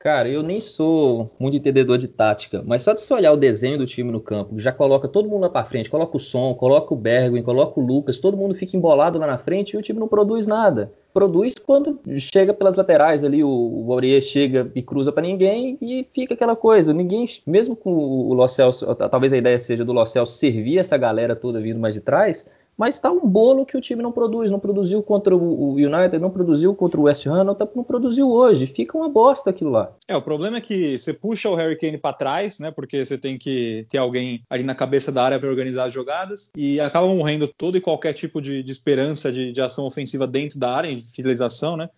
Cara, 0.00 0.28
eu 0.28 0.44
nem 0.44 0.60
sou 0.60 1.28
muito 1.40 1.56
entendedor 1.56 1.98
de 1.98 2.06
tática, 2.06 2.62
mas 2.64 2.82
só 2.82 2.92
de 2.92 3.00
se 3.00 3.12
olhar 3.12 3.32
o 3.32 3.36
desenho 3.36 3.78
do 3.78 3.84
time 3.84 4.12
no 4.12 4.20
campo, 4.20 4.56
já 4.56 4.70
coloca 4.70 5.08
todo 5.08 5.28
mundo 5.28 5.40
lá 5.40 5.50
para 5.50 5.64
frente, 5.64 5.90
coloca 5.90 6.16
o 6.16 6.20
som, 6.20 6.54
coloca 6.54 6.94
o 6.94 6.96
Bergwin, 6.96 7.42
coloca 7.42 7.80
o 7.80 7.82
Lucas, 7.84 8.16
todo 8.16 8.36
mundo 8.36 8.54
fica 8.54 8.76
embolado 8.76 9.18
lá 9.18 9.26
na 9.26 9.38
frente 9.38 9.72
e 9.72 9.76
o 9.76 9.82
time 9.82 9.98
não 9.98 10.06
produz 10.06 10.46
nada. 10.46 10.92
Produz 11.12 11.56
quando 11.56 11.98
chega 12.16 12.54
pelas 12.54 12.76
laterais 12.76 13.24
ali, 13.24 13.42
o, 13.42 13.48
o 13.48 13.92
Aurier 13.92 14.22
chega 14.22 14.70
e 14.72 14.82
cruza 14.82 15.10
para 15.10 15.24
ninguém 15.24 15.76
e 15.82 16.06
fica 16.12 16.34
aquela 16.34 16.54
coisa. 16.54 16.92
Ninguém, 16.92 17.24
mesmo 17.44 17.74
com 17.74 17.92
o 17.92 18.32
Lo 18.34 18.46
Celso, 18.46 18.94
talvez 18.94 19.32
a 19.32 19.36
ideia 19.36 19.58
seja 19.58 19.84
do 19.84 19.92
Lo 19.92 20.06
Celso 20.06 20.36
servir 20.36 20.78
essa 20.78 20.96
galera 20.96 21.34
toda 21.34 21.60
vindo 21.60 21.80
mais 21.80 21.94
de 21.94 22.00
trás, 22.00 22.46
mas 22.78 22.94
está 22.94 23.10
um 23.10 23.28
bolo 23.28 23.66
que 23.66 23.76
o 23.76 23.80
time 23.80 24.00
não 24.00 24.12
produz. 24.12 24.52
Não 24.52 24.60
produziu 24.60 25.02
contra 25.02 25.36
o 25.36 25.72
United, 25.72 26.20
não 26.20 26.30
produziu 26.30 26.72
contra 26.76 27.00
o 27.00 27.02
West 27.04 27.26
Ham, 27.26 27.42
não, 27.42 27.56
não 27.74 27.82
produziu 27.82 28.30
hoje. 28.30 28.68
Fica 28.68 28.96
uma 28.96 29.08
bosta 29.08 29.50
aquilo 29.50 29.70
lá. 29.70 29.92
É, 30.06 30.16
o 30.16 30.22
problema 30.22 30.58
é 30.58 30.60
que 30.60 30.96
você 30.96 31.12
puxa 31.12 31.50
o 31.50 31.56
Harry 31.56 31.76
Kane 31.76 31.98
para 31.98 32.14
trás, 32.14 32.60
né? 32.60 32.70
Porque 32.70 33.04
você 33.04 33.18
tem 33.18 33.36
que 33.36 33.84
ter 33.90 33.98
alguém 33.98 34.44
ali 34.48 34.62
na 34.62 34.76
cabeça 34.76 35.10
da 35.10 35.24
área 35.24 35.40
para 35.40 35.48
organizar 35.48 35.86
as 35.86 35.92
jogadas 35.92 36.52
e 36.56 36.78
acaba 36.78 37.08
morrendo 37.08 37.48
todo 37.48 37.76
e 37.76 37.80
qualquer 37.80 38.12
tipo 38.12 38.40
de, 38.40 38.62
de 38.62 38.70
esperança 38.70 39.32
de, 39.32 39.50
de, 39.50 39.60
ação 39.60 39.84
ofensiva 39.84 40.24
dentro 40.24 40.56
da 40.56 40.72
área, 40.72 40.94
de 40.94 41.10
finalização, 41.10 41.76
né? 41.76 41.90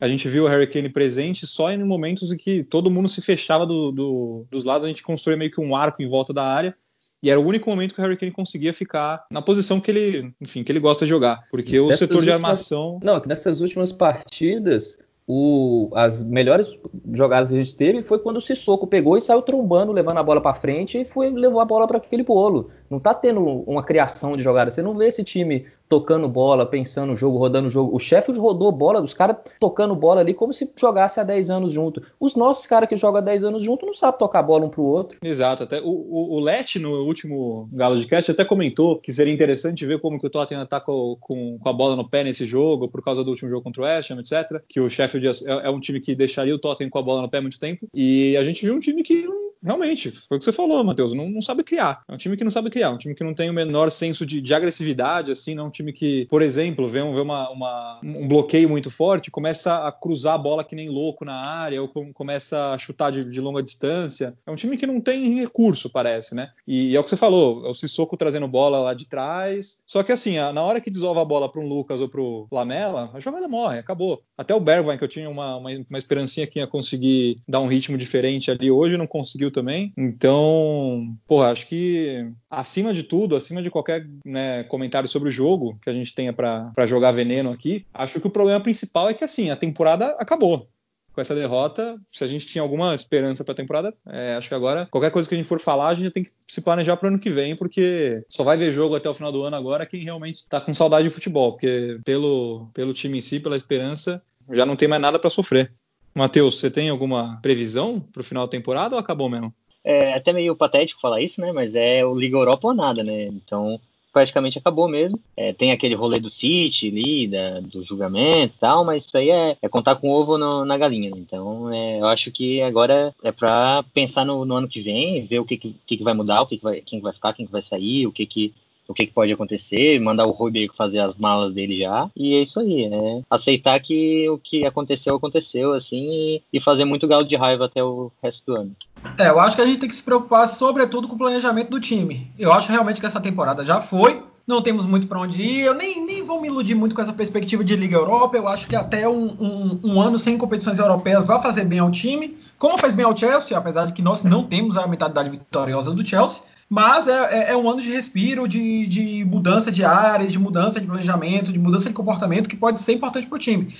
A 0.00 0.06
gente 0.08 0.28
viu 0.28 0.44
o 0.44 0.46
Harry 0.46 0.68
Kane 0.68 0.88
presente 0.88 1.44
só 1.44 1.72
em 1.72 1.82
momentos 1.82 2.30
em 2.30 2.36
que 2.36 2.62
todo 2.62 2.90
mundo 2.90 3.08
se 3.08 3.20
fechava 3.20 3.66
do, 3.66 3.90
do, 3.90 4.46
dos 4.48 4.62
lados, 4.62 4.84
a 4.84 4.88
gente 4.88 5.02
construía 5.02 5.36
meio 5.36 5.50
que 5.50 5.60
um 5.60 5.74
arco 5.74 6.00
em 6.00 6.08
volta 6.08 6.32
da 6.32 6.44
área 6.44 6.76
e 7.22 7.30
era 7.30 7.40
o 7.40 7.44
único 7.44 7.68
momento 7.68 7.94
que 7.94 8.00
o 8.00 8.04
Harry 8.04 8.16
Kane 8.16 8.32
conseguia 8.32 8.72
ficar 8.72 9.26
na 9.30 9.42
posição 9.42 9.80
que 9.80 9.90
ele, 9.90 10.32
enfim, 10.40 10.62
que 10.62 10.70
ele 10.70 10.80
gosta 10.80 11.04
de 11.04 11.10
jogar. 11.10 11.44
Porque 11.50 11.78
o 11.78 11.92
setor 11.92 12.22
de 12.22 12.30
armação. 12.30 13.00
Não, 13.02 13.20
que 13.20 13.28
nessas 13.28 13.60
últimas 13.60 13.92
partidas 13.92 14.98
o, 15.30 15.90
as 15.94 16.24
melhores 16.24 16.80
jogadas 17.12 17.50
que 17.50 17.54
a 17.54 17.62
gente 17.62 17.76
teve 17.76 18.02
foi 18.02 18.18
quando 18.18 18.38
o 18.38 18.40
Sissoko 18.40 18.86
pegou 18.86 19.18
e 19.18 19.20
saiu 19.20 19.42
trombando, 19.42 19.92
levando 19.92 20.16
a 20.16 20.22
bola 20.22 20.40
para 20.40 20.54
frente 20.54 20.98
e 20.98 21.04
foi 21.04 21.28
levou 21.28 21.60
a 21.60 21.66
bola 21.66 21.86
para 21.86 21.98
aquele 21.98 22.22
bolo. 22.22 22.70
Não 22.90 22.98
tá 22.98 23.14
tendo 23.14 23.40
uma 23.42 23.82
criação 23.82 24.36
de 24.36 24.42
jogada. 24.42 24.70
Você 24.70 24.82
não 24.82 24.96
vê 24.96 25.08
esse 25.08 25.22
time 25.24 25.66
tocando 25.88 26.28
bola, 26.28 26.66
pensando 26.66 27.08
no 27.08 27.16
jogo, 27.16 27.38
rodando 27.38 27.68
o 27.68 27.70
jogo. 27.70 27.94
O 27.94 27.98
Sheffield 27.98 28.38
rodou 28.38 28.70
bola, 28.70 29.00
os 29.00 29.14
caras 29.14 29.36
tocando 29.58 29.94
bola 29.96 30.20
ali 30.20 30.34
como 30.34 30.52
se 30.52 30.70
jogasse 30.76 31.18
há 31.18 31.24
10 31.24 31.50
anos 31.50 31.72
junto. 31.72 32.02
Os 32.20 32.36
nossos 32.36 32.66
caras 32.66 32.88
que 32.88 32.96
jogam 32.96 33.20
há 33.20 33.24
10 33.24 33.44
anos 33.44 33.62
junto 33.62 33.86
não 33.86 33.94
sabem 33.94 34.18
tocar 34.18 34.42
bola 34.42 34.66
um 34.66 34.68
pro 34.68 34.82
outro. 34.82 35.18
Exato. 35.22 35.62
Até 35.62 35.80
o, 35.80 35.88
o, 35.88 36.36
o 36.36 36.40
Let, 36.40 36.76
no 36.76 37.04
último 37.04 37.68
Galo 37.72 37.98
de 37.98 38.06
Cast, 38.06 38.30
até 38.30 38.44
comentou 38.44 38.98
que 38.98 39.12
seria 39.12 39.32
interessante 39.32 39.86
ver 39.86 40.00
como 40.00 40.20
que 40.20 40.26
o 40.26 40.30
Tottenham 40.30 40.66
tá 40.66 40.80
com, 40.80 41.16
com, 41.20 41.58
com, 41.58 41.68
a 41.68 41.72
bola 41.72 41.96
no 41.96 42.08
pé 42.08 42.22
nesse 42.22 42.46
jogo, 42.46 42.88
por 42.88 43.02
causa 43.02 43.24
do 43.24 43.30
último 43.30 43.48
jogo 43.48 43.62
contra 43.62 43.82
o 43.82 43.84
West 43.84 44.10
Ham, 44.10 44.20
etc. 44.20 44.62
Que 44.68 44.80
o 44.80 44.90
Sheffield 44.90 45.26
é, 45.26 45.66
é 45.66 45.70
um 45.70 45.80
time 45.80 46.00
que 46.00 46.14
deixaria 46.14 46.54
o 46.54 46.58
Tottenham 46.58 46.90
com 46.90 46.98
a 46.98 47.02
bola 47.02 47.22
no 47.22 47.30
pé 47.30 47.40
muito 47.40 47.58
tempo. 47.58 47.88
E 47.94 48.36
a 48.36 48.44
gente 48.44 48.64
viu 48.64 48.74
um 48.74 48.80
time 48.80 49.02
que 49.02 49.26
realmente, 49.62 50.10
foi 50.10 50.36
o 50.36 50.38
que 50.38 50.44
você 50.44 50.52
falou, 50.52 50.82
Matheus, 50.84 51.14
não, 51.14 51.28
não, 51.28 51.40
sabe 51.40 51.64
criar. 51.64 52.02
É 52.08 52.14
um 52.14 52.16
time 52.16 52.36
que 52.36 52.44
não 52.44 52.50
sabe 52.50 52.70
criar, 52.70 52.77
um 52.86 52.98
time 52.98 53.14
que 53.14 53.24
não 53.24 53.34
tem 53.34 53.50
o 53.50 53.52
menor 53.52 53.90
senso 53.90 54.26
de, 54.26 54.40
de 54.40 54.54
agressividade, 54.54 55.30
assim, 55.30 55.54
não 55.54 55.64
é 55.64 55.66
um 55.68 55.70
time 55.70 55.92
que, 55.92 56.26
por 56.26 56.42
exemplo, 56.42 56.88
vê, 56.88 57.00
um, 57.00 57.14
vê 57.14 57.20
uma, 57.20 57.50
uma, 57.50 58.00
um 58.02 58.28
bloqueio 58.28 58.68
muito 58.68 58.90
forte, 58.90 59.30
começa 59.30 59.86
a 59.86 59.92
cruzar 59.92 60.34
a 60.34 60.38
bola 60.38 60.64
que 60.64 60.76
nem 60.76 60.88
louco 60.88 61.24
na 61.24 61.34
área, 61.34 61.80
ou 61.80 61.88
começa 62.12 62.72
a 62.72 62.78
chutar 62.78 63.10
de, 63.10 63.24
de 63.24 63.40
longa 63.40 63.62
distância. 63.62 64.34
É 64.46 64.50
um 64.50 64.54
time 64.54 64.76
que 64.76 64.86
não 64.86 65.00
tem 65.00 65.40
recurso, 65.40 65.90
parece, 65.90 66.34
né? 66.34 66.50
E, 66.66 66.90
e 66.90 66.96
é 66.96 67.00
o 67.00 67.04
que 67.04 67.10
você 67.10 67.16
falou, 67.16 67.66
é 67.66 67.70
o 67.70 67.74
Sissoko 67.74 68.16
trazendo 68.16 68.46
bola 68.46 68.78
lá 68.78 68.94
de 68.94 69.06
trás. 69.06 69.78
Só 69.86 70.02
que 70.02 70.12
assim, 70.12 70.36
na 70.36 70.62
hora 70.62 70.80
que 70.80 70.90
desova 70.90 71.22
a 71.22 71.24
bola 71.24 71.50
para 71.50 71.60
um 71.60 71.68
Lucas 71.68 72.00
ou 72.00 72.08
para 72.08 72.20
o 72.20 72.46
Lamela, 72.52 73.10
a 73.14 73.20
jogada 73.20 73.48
morre, 73.48 73.78
acabou. 73.78 74.22
Até 74.36 74.54
o 74.54 74.60
Bergwijn, 74.60 74.98
que 74.98 75.04
eu 75.04 75.08
tinha 75.08 75.28
uma, 75.28 75.56
uma, 75.56 75.70
uma 75.88 75.98
esperancinha 75.98 76.46
que 76.46 76.58
ia 76.58 76.66
conseguir 76.66 77.36
dar 77.48 77.60
um 77.60 77.68
ritmo 77.68 77.96
diferente 77.96 78.50
ali 78.50 78.70
hoje, 78.70 78.96
não 78.96 79.06
conseguiu 79.06 79.50
também. 79.50 79.92
Então, 79.96 81.14
porra, 81.26 81.50
acho 81.50 81.66
que 81.66 82.30
acima 82.68 82.92
de 82.92 83.02
tudo, 83.02 83.34
acima 83.34 83.62
de 83.62 83.70
qualquer 83.70 84.06
né, 84.24 84.62
comentário 84.64 85.08
sobre 85.08 85.30
o 85.30 85.32
jogo 85.32 85.78
que 85.82 85.88
a 85.88 85.92
gente 85.92 86.14
tenha 86.14 86.32
para 86.32 86.86
jogar 86.86 87.12
veneno 87.12 87.50
aqui, 87.50 87.86
acho 87.94 88.20
que 88.20 88.26
o 88.26 88.30
problema 88.30 88.60
principal 88.60 89.08
é 89.08 89.14
que 89.14 89.24
assim, 89.24 89.50
a 89.50 89.56
temporada 89.56 90.14
acabou 90.18 90.68
com 91.10 91.20
essa 91.22 91.34
derrota, 91.34 91.98
se 92.12 92.22
a 92.22 92.28
gente 92.28 92.46
tinha 92.46 92.62
alguma 92.62 92.94
esperança 92.94 93.42
para 93.42 93.52
a 93.52 93.56
temporada, 93.56 93.92
é, 94.06 94.36
acho 94.36 94.48
que 94.48 94.54
agora, 94.54 94.86
qualquer 94.88 95.10
coisa 95.10 95.28
que 95.28 95.34
a 95.34 95.38
gente 95.38 95.48
for 95.48 95.58
falar, 95.58 95.88
a 95.88 95.94
gente 95.94 96.12
tem 96.12 96.22
que 96.22 96.30
se 96.46 96.60
planejar 96.60 96.96
para 96.96 97.06
o 97.06 97.08
ano 97.08 97.18
que 97.18 97.28
vem, 97.28 97.56
porque 97.56 98.22
só 98.28 98.44
vai 98.44 98.56
ver 98.56 98.70
jogo 98.70 98.94
até 98.94 99.10
o 99.10 99.14
final 99.14 99.32
do 99.32 99.42
ano 99.42 99.56
agora 99.56 99.84
quem 99.84 100.04
realmente 100.04 100.36
está 100.36 100.60
com 100.60 100.72
saudade 100.72 101.08
de 101.08 101.14
futebol, 101.14 101.52
porque 101.52 101.98
pelo, 102.04 102.70
pelo 102.72 102.94
time 102.94 103.18
em 103.18 103.20
si, 103.20 103.40
pela 103.40 103.56
esperança, 103.56 104.22
já 104.52 104.64
não 104.64 104.76
tem 104.76 104.86
mais 104.86 105.02
nada 105.02 105.18
para 105.18 105.28
sofrer. 105.28 105.72
Matheus, 106.14 106.60
você 106.60 106.70
tem 106.70 106.88
alguma 106.88 107.40
previsão 107.42 107.98
para 107.98 108.20
o 108.20 108.24
final 108.24 108.46
da 108.46 108.50
temporada 108.50 108.94
ou 108.94 109.00
acabou 109.00 109.28
mesmo? 109.28 109.52
É 109.90 110.12
até 110.12 110.34
meio 110.34 110.54
patético 110.54 111.00
falar 111.00 111.22
isso, 111.22 111.40
né? 111.40 111.50
Mas 111.50 111.74
é 111.74 112.04
o 112.04 112.14
Liga 112.14 112.36
Europa 112.36 112.68
ou 112.68 112.74
nada, 112.74 113.02
né? 113.02 113.24
Então 113.26 113.80
praticamente 114.12 114.58
acabou 114.58 114.88
mesmo. 114.88 115.18
É, 115.36 115.52
tem 115.52 115.70
aquele 115.70 115.94
rolê 115.94 116.18
do 116.18 116.28
City 116.28 116.88
ali, 116.88 117.28
da, 117.28 117.60
do 117.60 117.84
julgamento 117.84 118.54
e 118.54 118.58
tal, 118.58 118.84
mas 118.84 119.06
isso 119.06 119.16
aí 119.16 119.30
é, 119.30 119.56
é 119.62 119.68
contar 119.68 119.96
com 119.96 120.10
ovo 120.10 120.36
no, 120.36 120.64
na 120.64 120.76
galinha. 120.76 121.10
Né? 121.10 121.16
Então, 121.18 121.72
é, 121.72 122.00
eu 122.00 122.06
acho 122.06 122.30
que 122.30 122.60
agora 122.60 123.14
é 123.22 123.30
para 123.30 123.84
pensar 123.94 124.24
no, 124.24 124.44
no, 124.44 124.56
ano 124.56 124.68
que 124.68 124.80
vem, 124.82 125.24
ver 125.24 125.38
o 125.38 125.44
que, 125.44 125.56
que, 125.56 125.74
que 125.86 126.02
vai 126.02 126.14
mudar, 126.14 126.42
o 126.42 126.46
que, 126.46 126.56
que 126.56 126.64
vai, 126.64 126.80
quem 126.80 127.00
vai 127.00 127.12
ficar, 127.12 127.32
quem 127.32 127.46
vai 127.46 127.62
sair, 127.62 128.06
o 128.06 128.12
que, 128.12 128.26
que 128.26 128.54
o 128.88 128.94
que, 128.94 129.06
que, 129.06 129.12
pode 129.12 129.30
acontecer, 129.30 130.00
mandar 130.00 130.26
o 130.26 130.30
Rubio 130.30 130.72
fazer 130.76 131.00
as 131.00 131.18
malas 131.18 131.52
dele 131.52 131.78
já. 131.78 132.10
E 132.16 132.34
é 132.34 132.42
isso 132.42 132.58
aí, 132.58 132.88
né? 132.88 133.22
Aceitar 133.28 133.78
que 133.80 134.28
o 134.30 134.38
que 134.38 134.64
aconteceu, 134.64 135.14
aconteceu, 135.14 135.74
assim, 135.74 136.08
e, 136.08 136.42
e 136.54 136.60
fazer 136.60 136.86
muito 136.86 137.06
galo 137.06 137.24
de 137.24 137.36
raiva 137.36 137.66
até 137.66 137.84
o 137.84 138.10
resto 138.22 138.46
do 138.46 138.56
ano. 138.56 138.76
É, 139.18 139.28
eu 139.28 139.38
acho 139.38 139.54
que 139.54 139.62
a 139.62 139.66
gente 139.66 139.78
tem 139.78 139.88
que 139.88 139.94
se 139.94 140.02
preocupar, 140.02 140.48
sobretudo, 140.48 141.06
com 141.06 141.14
o 141.14 141.18
planejamento 141.18 141.70
do 141.70 141.78
time. 141.78 142.32
Eu 142.38 142.50
acho 142.50 142.72
realmente 142.72 142.98
que 142.98 143.06
essa 143.06 143.20
temporada 143.20 143.62
já 143.62 143.80
foi. 143.80 144.22
Não 144.46 144.62
temos 144.62 144.86
muito 144.86 145.06
para 145.06 145.20
onde 145.20 145.42
ir. 145.42 145.60
Eu 145.60 145.74
nem, 145.74 146.02
nem 146.06 146.24
vou 146.24 146.40
me 146.40 146.48
iludir 146.48 146.74
muito 146.74 146.96
com 146.96 147.02
essa 147.02 147.12
perspectiva 147.12 147.62
de 147.62 147.76
Liga 147.76 147.96
Europa. 147.96 148.38
Eu 148.38 148.48
acho 148.48 148.66
que 148.66 148.74
até 148.74 149.06
um, 149.06 149.26
um, 149.38 149.80
um 149.84 150.00
ano 150.00 150.18
sem 150.18 150.38
competições 150.38 150.78
europeias 150.78 151.26
vai 151.26 151.40
fazer 151.42 151.66
bem 151.66 151.80
ao 151.80 151.90
time. 151.90 152.38
Como 152.58 152.78
fez 152.78 152.94
bem 152.94 153.04
ao 153.04 153.14
Chelsea, 153.14 153.56
apesar 153.56 153.84
de 153.84 153.92
que 153.92 154.00
nós 154.00 154.22
não 154.22 154.42
temos 154.44 154.78
a 154.78 154.86
mentalidade 154.86 155.28
vitoriosa 155.28 155.92
do 155.92 156.04
Chelsea. 156.04 156.42
Mas 156.68 157.08
é, 157.08 157.12
é, 157.12 157.52
é, 157.52 157.56
um 157.56 157.68
ano 157.68 157.80
de 157.80 157.90
respiro, 157.90 158.46
de, 158.46 158.86
de, 158.86 159.24
mudança 159.24 159.72
de 159.72 159.84
áreas, 159.84 160.30
de 160.30 160.38
mudança 160.38 160.78
de 160.78 160.86
planejamento, 160.86 161.52
de 161.52 161.58
mudança 161.58 161.88
de 161.88 161.94
comportamento 161.94 162.48
que 162.48 162.56
pode 162.56 162.82
ser 162.82 162.92
importante 162.92 163.26
para 163.26 163.36
o 163.36 163.38
time. 163.38 163.74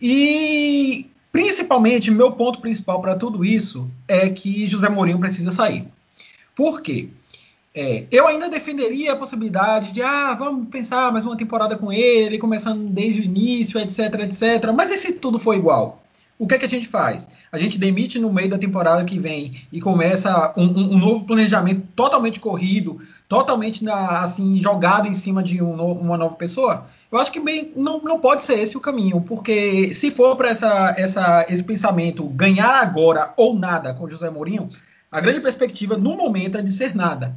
E 0.00 1.06
principalmente, 1.30 2.10
meu 2.10 2.32
ponto 2.32 2.60
principal 2.60 3.00
para 3.00 3.14
tudo 3.14 3.44
isso 3.44 3.88
é 4.08 4.28
que 4.28 4.66
José 4.66 4.88
Mourinho 4.88 5.20
precisa 5.20 5.52
sair. 5.52 5.86
Por 6.56 6.82
quê? 6.82 7.08
É, 7.74 8.04
eu 8.10 8.26
ainda 8.26 8.50
defenderia 8.50 9.12
a 9.12 9.16
possibilidade 9.16 9.92
de, 9.92 10.02
ah, 10.02 10.34
vamos 10.34 10.68
pensar 10.68 11.10
mais 11.10 11.24
uma 11.24 11.36
temporada 11.36 11.78
com 11.78 11.90
ele, 11.90 12.38
começando 12.38 12.86
desde 12.90 13.22
o 13.22 13.24
início, 13.24 13.80
etc, 13.80 13.98
etc. 14.20 14.72
Mas 14.74 14.92
e 14.92 14.98
se 14.98 15.12
tudo 15.12 15.38
for 15.38 15.54
igual? 15.54 16.01
O 16.38 16.46
que 16.46 16.54
é 16.54 16.58
que 16.58 16.66
a 16.66 16.68
gente 16.68 16.88
faz? 16.88 17.28
A 17.52 17.58
gente 17.58 17.78
demite 17.78 18.18
no 18.18 18.32
meio 18.32 18.48
da 18.48 18.58
temporada 18.58 19.04
que 19.04 19.18
vem 19.18 19.52
e 19.72 19.80
começa 19.80 20.52
um, 20.56 20.64
um, 20.64 20.94
um 20.94 20.98
novo 20.98 21.24
planejamento 21.24 21.86
totalmente 21.94 22.40
corrido, 22.40 22.98
totalmente 23.28 23.84
na, 23.84 24.20
assim 24.20 24.58
jogado 24.58 25.06
em 25.06 25.14
cima 25.14 25.42
de 25.42 25.62
um 25.62 25.76
no, 25.76 25.92
uma 25.92 26.16
nova 26.16 26.34
pessoa? 26.34 26.86
Eu 27.10 27.18
acho 27.18 27.30
que 27.30 27.38
bem, 27.38 27.72
não, 27.76 28.00
não 28.00 28.18
pode 28.18 28.42
ser 28.42 28.58
esse 28.58 28.76
o 28.76 28.80
caminho, 28.80 29.20
porque 29.20 29.94
se 29.94 30.10
for 30.10 30.34
para 30.34 30.50
essa, 30.50 30.94
essa, 30.96 31.46
esse 31.48 31.62
pensamento 31.62 32.24
ganhar 32.24 32.80
agora 32.80 33.32
ou 33.36 33.54
nada 33.54 33.94
com 33.94 34.08
José 34.08 34.28
Mourinho, 34.28 34.68
a 35.10 35.20
grande 35.20 35.40
perspectiva 35.40 35.96
no 35.96 36.16
momento 36.16 36.58
é 36.58 36.62
de 36.62 36.72
ser 36.72 36.96
nada. 36.96 37.36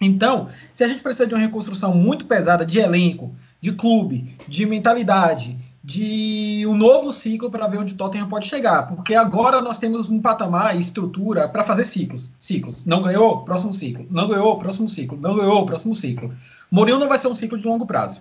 Então, 0.00 0.48
se 0.72 0.84
a 0.84 0.86
gente 0.86 1.02
precisa 1.02 1.26
de 1.26 1.34
uma 1.34 1.40
reconstrução 1.40 1.92
muito 1.92 2.26
pesada 2.26 2.64
de 2.64 2.78
elenco, 2.78 3.34
de 3.60 3.72
clube, 3.72 4.36
de 4.46 4.64
mentalidade, 4.64 5.56
de 5.88 6.66
um 6.66 6.76
novo 6.76 7.10
ciclo 7.10 7.50
para 7.50 7.66
ver 7.66 7.78
onde 7.78 7.94
o 7.94 7.96
Tottenham 7.96 8.28
pode 8.28 8.46
chegar, 8.46 8.86
porque 8.88 9.14
agora 9.14 9.62
nós 9.62 9.78
temos 9.78 10.06
um 10.06 10.20
patamar 10.20 10.76
e 10.76 10.80
estrutura 10.80 11.48
para 11.48 11.64
fazer 11.64 11.84
ciclos. 11.84 12.30
Ciclos. 12.38 12.84
Não 12.84 13.00
ganhou, 13.00 13.42
próximo 13.42 13.72
ciclo. 13.72 14.06
Não 14.10 14.28
ganhou, 14.28 14.58
próximo 14.58 14.86
ciclo. 14.86 15.18
Não 15.18 15.34
ganhou, 15.34 15.64
próximo 15.64 15.94
ciclo. 15.94 16.30
Mourinho 16.70 16.98
não 16.98 17.08
vai 17.08 17.16
ser 17.16 17.28
um 17.28 17.34
ciclo 17.34 17.56
de 17.56 17.66
longo 17.66 17.86
prazo. 17.86 18.20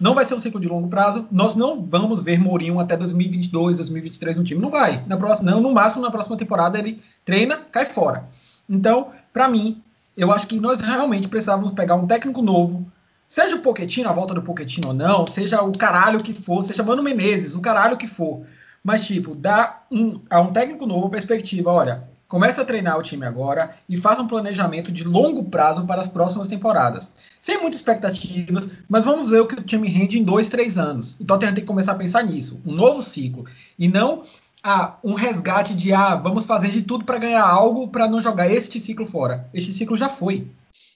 Não 0.00 0.14
vai 0.14 0.24
ser 0.24 0.34
um 0.36 0.38
ciclo 0.38 0.58
de 0.58 0.66
longo 0.66 0.88
prazo. 0.88 1.28
Nós 1.30 1.54
não 1.54 1.84
vamos 1.84 2.22
ver 2.22 2.40
Mourinho 2.40 2.80
até 2.80 2.96
2022, 2.96 3.76
2023 3.76 4.36
no 4.36 4.42
time. 4.42 4.62
Não 4.62 4.70
vai. 4.70 5.04
Na 5.06 5.18
próxima, 5.18 5.50
não, 5.50 5.60
no 5.60 5.70
máximo 5.70 6.02
na 6.02 6.10
próxima 6.10 6.38
temporada 6.38 6.78
ele 6.78 7.02
treina, 7.26 7.58
cai 7.70 7.84
fora. 7.84 8.26
Então, 8.66 9.08
para 9.34 9.50
mim, 9.50 9.82
eu 10.16 10.32
acho 10.32 10.46
que 10.46 10.58
nós 10.58 10.80
realmente 10.80 11.28
precisávamos 11.28 11.72
pegar 11.72 11.94
um 11.94 12.06
técnico 12.06 12.40
novo, 12.40 12.90
Seja 13.32 13.56
o 13.56 13.60
Poquetino, 13.60 14.10
a 14.10 14.12
volta 14.12 14.34
do 14.34 14.42
Poquetino 14.42 14.88
ou 14.88 14.92
não, 14.92 15.26
seja 15.26 15.62
o 15.62 15.72
caralho 15.72 16.22
que 16.22 16.34
for, 16.34 16.62
seja 16.62 16.82
Mano 16.82 17.02
Menezes, 17.02 17.54
o 17.54 17.62
caralho 17.62 17.96
que 17.96 18.06
for. 18.06 18.42
Mas, 18.84 19.06
tipo, 19.06 19.34
dá 19.34 19.84
um, 19.90 20.20
a 20.28 20.38
um 20.38 20.52
técnico 20.52 20.84
novo 20.84 21.08
perspectiva, 21.08 21.72
olha, 21.72 22.06
comece 22.28 22.60
a 22.60 22.64
treinar 22.66 22.98
o 22.98 23.02
time 23.02 23.24
agora 23.24 23.74
e 23.88 23.96
faça 23.96 24.20
um 24.20 24.28
planejamento 24.28 24.92
de 24.92 25.04
longo 25.04 25.44
prazo 25.44 25.86
para 25.86 26.02
as 26.02 26.08
próximas 26.08 26.46
temporadas. 26.46 27.10
Sem 27.40 27.58
muitas 27.58 27.80
expectativas, 27.80 28.68
mas 28.86 29.06
vamos 29.06 29.30
ver 29.30 29.40
o 29.40 29.46
que 29.46 29.54
o 29.54 29.62
time 29.62 29.88
rende 29.88 30.18
em 30.18 30.24
dois, 30.24 30.50
três 30.50 30.76
anos. 30.76 31.16
Então 31.18 31.38
tem 31.38 31.54
que 31.54 31.62
começar 31.62 31.92
a 31.92 31.94
pensar 31.94 32.22
nisso, 32.24 32.60
um 32.66 32.72
novo 32.74 33.00
ciclo. 33.00 33.46
E 33.78 33.88
não 33.88 34.24
ah, 34.62 34.98
um 35.02 35.14
resgate 35.14 35.74
de 35.74 35.94
ah, 35.94 36.16
vamos 36.16 36.44
fazer 36.44 36.68
de 36.68 36.82
tudo 36.82 37.06
para 37.06 37.16
ganhar 37.16 37.46
algo 37.46 37.88
para 37.88 38.06
não 38.06 38.20
jogar 38.20 38.52
este 38.52 38.78
ciclo 38.78 39.06
fora. 39.06 39.48
Este 39.54 39.72
ciclo 39.72 39.96
já 39.96 40.10
foi. 40.10 40.50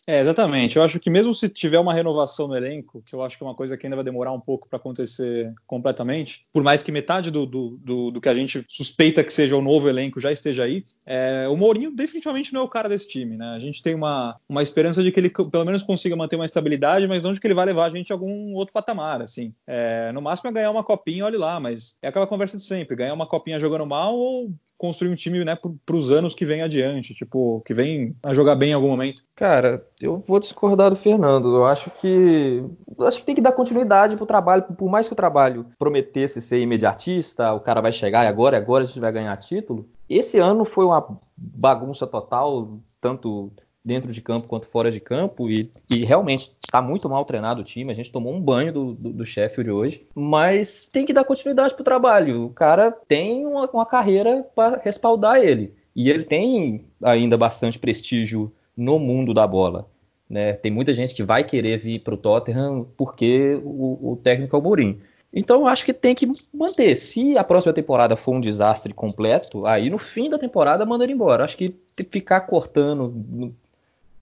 É, 0.06 0.20
exatamente. 0.20 0.76
Eu 0.76 0.84
acho 0.84 1.00
que 1.00 1.10
mesmo 1.10 1.34
se 1.34 1.48
tiver 1.48 1.80
uma 1.80 1.92
renovação 1.92 2.46
no 2.46 2.56
elenco, 2.56 3.02
que 3.02 3.12
eu 3.12 3.22
acho 3.22 3.36
que 3.36 3.42
é 3.42 3.46
uma 3.46 3.56
coisa 3.56 3.76
que 3.76 3.86
ainda 3.86 3.96
vai 3.96 4.04
demorar 4.04 4.32
um 4.32 4.40
pouco 4.40 4.68
para 4.68 4.76
acontecer 4.76 5.52
completamente, 5.66 6.46
por 6.52 6.62
mais 6.62 6.80
que 6.80 6.92
metade 6.92 7.28
do, 7.30 7.44
do, 7.44 7.76
do, 7.78 8.10
do, 8.12 8.20
que 8.20 8.28
a 8.28 8.34
gente 8.34 8.64
suspeita 8.68 9.24
que 9.24 9.32
seja 9.32 9.56
o 9.56 9.62
novo 9.62 9.88
elenco 9.88 10.20
já 10.20 10.30
esteja 10.30 10.62
aí, 10.62 10.84
é, 11.04 11.48
o 11.50 11.56
Mourinho 11.56 11.90
definitivamente 11.90 12.52
não 12.52 12.60
é 12.60 12.64
o 12.64 12.68
cara 12.68 12.88
desse 12.88 13.08
time, 13.08 13.36
né? 13.36 13.46
A 13.48 13.58
gente 13.58 13.82
tem 13.82 13.96
uma, 13.96 14.38
uma 14.48 14.62
esperança 14.62 15.02
de 15.02 15.10
que 15.10 15.18
ele 15.18 15.30
pelo 15.30 15.64
menos 15.64 15.82
consiga 15.82 16.14
manter 16.14 16.36
uma 16.36 16.44
estabilidade, 16.44 17.08
mas 17.08 17.24
onde 17.24 17.40
que 17.40 17.46
ele 17.46 17.54
vai 17.54 17.66
levar 17.66 17.86
a 17.86 17.90
gente 17.90 18.12
a 18.12 18.14
algum 18.14 18.54
outro 18.54 18.72
patamar, 18.72 19.20
assim. 19.20 19.52
É, 19.66 20.12
no 20.12 20.22
máximo 20.22 20.50
é 20.50 20.52
ganhar 20.52 20.70
uma 20.70 20.84
copinha, 20.84 21.24
olhe 21.24 21.36
lá, 21.36 21.58
mas 21.58 21.98
é 22.00 22.08
aquela 22.08 22.28
conversa 22.28 22.56
de 22.56 22.62
sempre, 22.62 22.96
ganhar 22.96 23.12
uma 23.12 23.26
copinha 23.26 23.58
jogando 23.58 23.84
mal 23.84 24.14
ou 24.14 24.54
construir 24.78 25.10
um 25.10 25.16
time 25.16 25.44
né, 25.44 25.56
para 25.56 25.96
os 25.96 26.10
anos 26.10 26.34
que 26.34 26.44
vem 26.44 26.62
adiante, 26.62 27.14
tipo, 27.14 27.62
que 27.64 27.72
vem 27.72 28.14
a 28.22 28.34
jogar 28.34 28.54
bem 28.54 28.70
em 28.70 28.74
algum 28.74 28.88
momento. 28.88 29.22
Cara, 29.34 29.84
eu 30.00 30.18
vou 30.18 30.38
discordar 30.38 30.90
do 30.90 30.96
Fernando. 30.96 31.54
Eu 31.54 31.66
acho 31.66 31.90
que 31.90 32.62
acho 33.00 33.18
que 33.18 33.24
tem 33.24 33.34
que 33.34 33.40
dar 33.40 33.52
continuidade 33.52 34.16
pro 34.16 34.26
trabalho, 34.26 34.62
por 34.62 34.90
mais 34.90 35.06
que 35.06 35.12
o 35.12 35.16
trabalho 35.16 35.66
prometesse 35.78 36.40
ser 36.40 36.60
imediatista, 36.60 37.52
o 37.52 37.60
cara 37.60 37.80
vai 37.80 37.92
chegar 37.92 38.24
e 38.24 38.28
agora, 38.28 38.56
agora 38.56 38.84
a 38.84 38.86
gente 38.86 39.00
vai 39.00 39.12
ganhar 39.12 39.36
título. 39.36 39.88
Esse 40.08 40.38
ano 40.38 40.64
foi 40.64 40.84
uma 40.84 41.18
bagunça 41.36 42.06
total, 42.06 42.78
tanto 43.00 43.52
dentro 43.86 44.12
de 44.12 44.20
campo 44.20 44.48
quanto 44.48 44.66
fora 44.66 44.90
de 44.90 44.98
campo, 44.98 45.48
e, 45.48 45.70
e 45.88 46.04
realmente 46.04 46.50
está 46.64 46.82
muito 46.82 47.08
mal 47.08 47.24
treinado 47.24 47.60
o 47.60 47.64
time. 47.64 47.92
A 47.92 47.94
gente 47.94 48.10
tomou 48.10 48.34
um 48.34 48.40
banho 48.40 48.72
do, 48.72 48.92
do, 48.94 49.12
do 49.12 49.24
Sheffield 49.24 49.70
hoje, 49.70 50.06
mas 50.12 50.88
tem 50.90 51.06
que 51.06 51.12
dar 51.12 51.22
continuidade 51.22 51.72
para 51.72 51.82
o 51.82 51.84
trabalho. 51.84 52.46
O 52.46 52.50
cara 52.50 52.90
tem 52.90 53.46
uma, 53.46 53.70
uma 53.70 53.86
carreira 53.86 54.44
para 54.56 54.78
respaldar 54.78 55.36
ele, 55.36 55.72
e 55.94 56.10
ele 56.10 56.24
tem 56.24 56.84
ainda 57.00 57.38
bastante 57.38 57.78
prestígio 57.78 58.52
no 58.76 58.98
mundo 58.98 59.32
da 59.32 59.46
bola. 59.46 59.88
Né? 60.28 60.54
Tem 60.54 60.72
muita 60.72 60.92
gente 60.92 61.14
que 61.14 61.22
vai 61.22 61.44
querer 61.44 61.78
vir 61.78 62.00
para 62.00 62.14
o 62.14 62.18
Tottenham 62.18 62.88
porque 62.96 63.60
o, 63.62 64.12
o 64.12 64.16
técnico 64.16 64.56
é 64.56 64.58
o 64.58 64.62
Mourinho. 64.62 65.00
Então 65.32 65.66
acho 65.66 65.84
que 65.84 65.92
tem 65.92 66.14
que 66.14 66.28
manter. 66.52 66.96
Se 66.96 67.38
a 67.38 67.44
próxima 67.44 67.72
temporada 67.72 68.16
for 68.16 68.34
um 68.34 68.40
desastre 68.40 68.92
completo, 68.92 69.64
aí 69.64 69.88
no 69.88 69.98
fim 69.98 70.28
da 70.28 70.38
temporada 70.38 70.84
manda 70.84 71.04
ele 71.04 71.12
embora. 71.12 71.44
Acho 71.44 71.56
que 71.56 71.76
ficar 72.10 72.40
cortando 72.40 73.54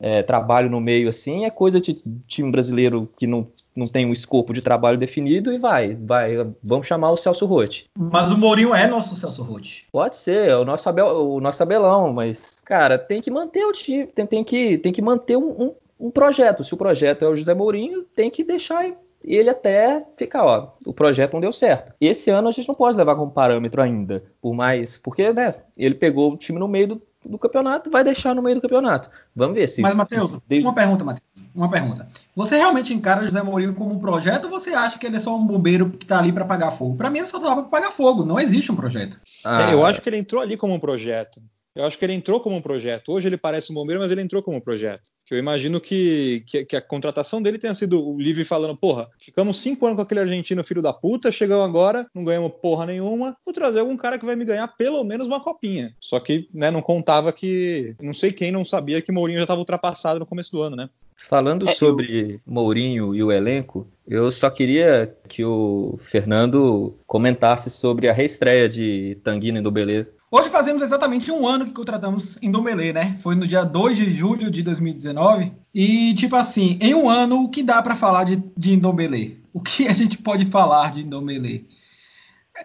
é, 0.05 0.23
trabalho 0.23 0.69
no 0.69 0.83
meio 0.83 1.09
assim, 1.09 1.47
é 1.47 1.51
coisa 1.51 1.81
de 1.81 1.99
time 2.27 2.51
brasileiro 2.51 3.09
que 3.17 3.27
não, 3.27 3.49
não 3.75 3.89
tem 3.89 4.05
um 4.05 4.13
escopo 4.13 4.53
de 4.53 4.61
trabalho 4.61 4.99
definido 4.99 5.51
e 5.51 5.57
vai, 5.57 5.95
vai, 5.95 6.47
vamos 6.63 6.87
chamar 6.87 7.11
o 7.11 7.17
Celso 7.17 7.47
Rotti. 7.47 7.87
Mas 7.99 8.31
o 8.31 8.37
Mourinho 8.37 8.75
é 8.75 8.87
nosso 8.87 9.17
Celso 9.17 9.43
Rotti. 9.43 9.87
Pode 9.91 10.17
ser, 10.17 10.51
é 10.51 10.57
o 10.59 10.65
nosso, 10.65 10.87
Abel, 10.91 11.07
o 11.07 11.41
nosso 11.41 11.63
Abelão, 11.63 12.13
mas, 12.13 12.61
cara, 12.67 12.99
tem 12.99 13.23
que 13.23 13.31
manter 13.31 13.65
o 13.65 13.73
time, 13.73 14.07
tem, 14.09 14.27
tem, 14.27 14.45
que, 14.45 14.77
tem 14.77 14.93
que 14.93 15.01
manter 15.01 15.39
um, 15.39 15.49
um, 15.49 15.75
um 15.99 16.11
projeto. 16.11 16.63
Se 16.63 16.75
o 16.75 16.77
projeto 16.77 17.25
é 17.25 17.29
o 17.29 17.35
José 17.35 17.55
Mourinho, 17.55 18.03
tem 18.15 18.31
que 18.31 18.45
deixar 18.45 18.85
ele 19.25 19.49
até 19.49 20.05
ficar, 20.19 20.45
ó, 20.45 20.75
o 20.85 20.93
projeto 20.93 21.33
não 21.33 21.41
deu 21.41 21.51
certo. 21.51 21.95
Esse 21.99 22.29
ano 22.29 22.49
a 22.49 22.53
gente 22.53 22.69
não 22.69 22.75
pode 22.75 22.99
levar 22.99 23.17
como 23.17 23.31
parâmetro 23.31 23.81
ainda, 23.81 24.23
por 24.39 24.53
mais, 24.53 24.99
porque, 24.99 25.33
né, 25.33 25.55
ele 25.79 25.95
pegou 25.95 26.31
o 26.31 26.37
time 26.37 26.59
no 26.59 26.69
meio 26.69 26.89
do, 26.89 27.03
do 27.25 27.39
campeonato, 27.39 27.91
vai 27.91 28.05
deixar 28.05 28.35
no 28.35 28.43
meio 28.43 28.57
do 28.57 28.63
campeonato. 28.63 29.11
Vamos 29.35 29.55
ver 29.55 29.67
se. 29.69 29.81
Mas, 29.81 29.95
Matheus, 29.95 30.37
desde... 30.47 30.67
uma 30.67 30.75
pergunta, 30.75 31.05
Matheus. 31.05 31.25
Uma 31.55 31.71
pergunta. 31.71 32.09
Você 32.35 32.57
realmente 32.57 32.93
encara 32.93 33.25
José 33.25 33.41
Mourinho 33.41 33.75
como 33.75 33.95
um 33.95 33.99
projeto 33.99 34.47
ou 34.47 34.51
você 34.51 34.75
acha 34.75 34.99
que 34.99 35.07
ele 35.07 35.17
é 35.17 35.21
só 35.21 35.37
um 35.37 35.47
bombeiro 35.47 35.89
que 35.91 36.05
está 36.05 36.19
ali 36.19 36.33
para 36.33 36.45
apagar 36.45 36.73
fogo? 36.73 36.97
Para 36.97 37.09
mim, 37.09 37.19
ele 37.19 37.29
só 37.29 37.37
estava 37.37 37.55
para 37.57 37.67
apagar 37.67 37.93
fogo. 37.93 38.25
Não 38.25 38.41
existe 38.41 38.73
um 38.73 38.77
projeto. 38.77 39.21
Ah. 39.45 39.71
É, 39.71 39.75
eu 39.75 39.87
acho 39.87 40.03
que 40.03 40.09
ele 40.09 40.17
entrou 40.17 40.43
ali 40.43 40.57
como 40.57 40.75
um 40.75 40.81
projeto. 40.81 41.41
Eu 41.75 41.85
acho 41.85 41.99
que 41.99 42.05
ele 42.05 42.13
entrou 42.13 42.41
como 42.41 42.55
um 42.55 42.61
projeto. 42.61 43.11
Hoje 43.11 43.27
ele 43.27 43.37
parece 43.37 43.73
um 43.73 43.75
bombeiro, 43.75 44.01
mas 44.01 44.13
ele 44.13 44.23
entrou 44.23 44.41
como 44.43 44.59
um 44.59 44.61
projeto. 44.61 45.11
Que 45.27 45.35
eu 45.35 45.39
imagino 45.39 45.81
que, 45.81 46.45
que, 46.47 46.65
que, 46.65 46.77
a 46.77 46.81
contratação 46.81 47.43
dele 47.43 47.59
tenha 47.59 47.75
sido 47.75 48.07
o 48.07 48.21
Livre 48.21 48.45
falando: 48.45 48.77
porra, 48.77 49.09
ficamos 49.19 49.57
cinco 49.57 49.85
anos 49.85 49.97
com 49.97 50.03
aquele 50.03 50.21
argentino 50.21 50.63
filho 50.63 50.81
da 50.81 50.93
puta, 50.93 51.33
chegamos 51.33 51.65
agora, 51.65 52.07
não 52.15 52.25
ganhamos 52.25 52.53
porra 52.63 52.87
nenhuma, 52.87 53.37
vou 53.45 53.53
trazer 53.53 53.81
algum 53.81 53.97
cara 53.97 54.19
que 54.19 54.25
vai 54.25 54.37
me 54.37 54.45
ganhar 54.45 54.69
pelo 54.69 55.03
menos 55.03 55.27
uma 55.27 55.41
copinha. 55.41 55.95
Só 55.99 56.21
que 56.21 56.49
né, 56.55 56.71
não 56.71 56.81
contava 56.81 57.33
que. 57.33 57.97
Não 58.01 58.15
sei 58.15 58.33
quem 58.33 58.53
não 58.53 58.65
sabia 58.65 59.03
que 59.03 59.11
Mourinho 59.11 59.39
já 59.39 59.45
estava 59.45 59.61
ultrapassado 59.61 60.21
no 60.21 60.27
começo 60.27 60.53
do 60.53 60.63
ano, 60.63 60.77
né? 60.77 60.89
Falando 61.17 61.69
é, 61.69 61.73
sobre 61.73 62.35
eu... 62.35 62.41
Mourinho 62.47 63.15
e 63.15 63.23
o 63.23 63.33
elenco, 63.33 63.89
eu 64.07 64.31
só 64.31 64.51
queria 64.51 65.17
que 65.29 65.45
o 65.45 65.99
Fernando 66.03 66.97
comentasse 67.07 67.71
sobre 67.71 68.09
a 68.09 68.13
reestreia 68.13 68.69
de 68.69 69.19
Tanguino 69.25 69.59
e 69.59 69.63
do 69.63 69.71
Beleza 69.71 70.13
Hoje 70.37 70.51
fazemos 70.51 70.83
exatamente 70.83 71.31
um 71.31 71.47
ano 71.47 71.65
que 71.65 71.71
contratamos 71.71 72.37
Indomelê, 72.43 72.93
né? 72.93 73.17
Foi 73.21 73.37
no 73.37 73.47
dia 73.47 73.63
2 73.63 73.97
de 73.97 74.11
julho 74.11 74.51
de 74.51 74.65
2019. 74.65 75.53
E, 75.73 76.13
tipo 76.15 76.35
assim, 76.35 76.77
em 76.81 76.93
um 76.93 77.09
ano, 77.09 77.45
o 77.45 77.49
que 77.49 77.63
dá 77.63 77.81
para 77.81 77.95
falar 77.95 78.25
de, 78.25 78.43
de 78.57 78.73
Indomelê? 78.73 79.37
O 79.53 79.61
que 79.61 79.87
a 79.87 79.93
gente 79.93 80.19
pode 80.19 80.45
falar 80.47 80.91
de 80.91 81.03
Indomelê? 81.03 81.63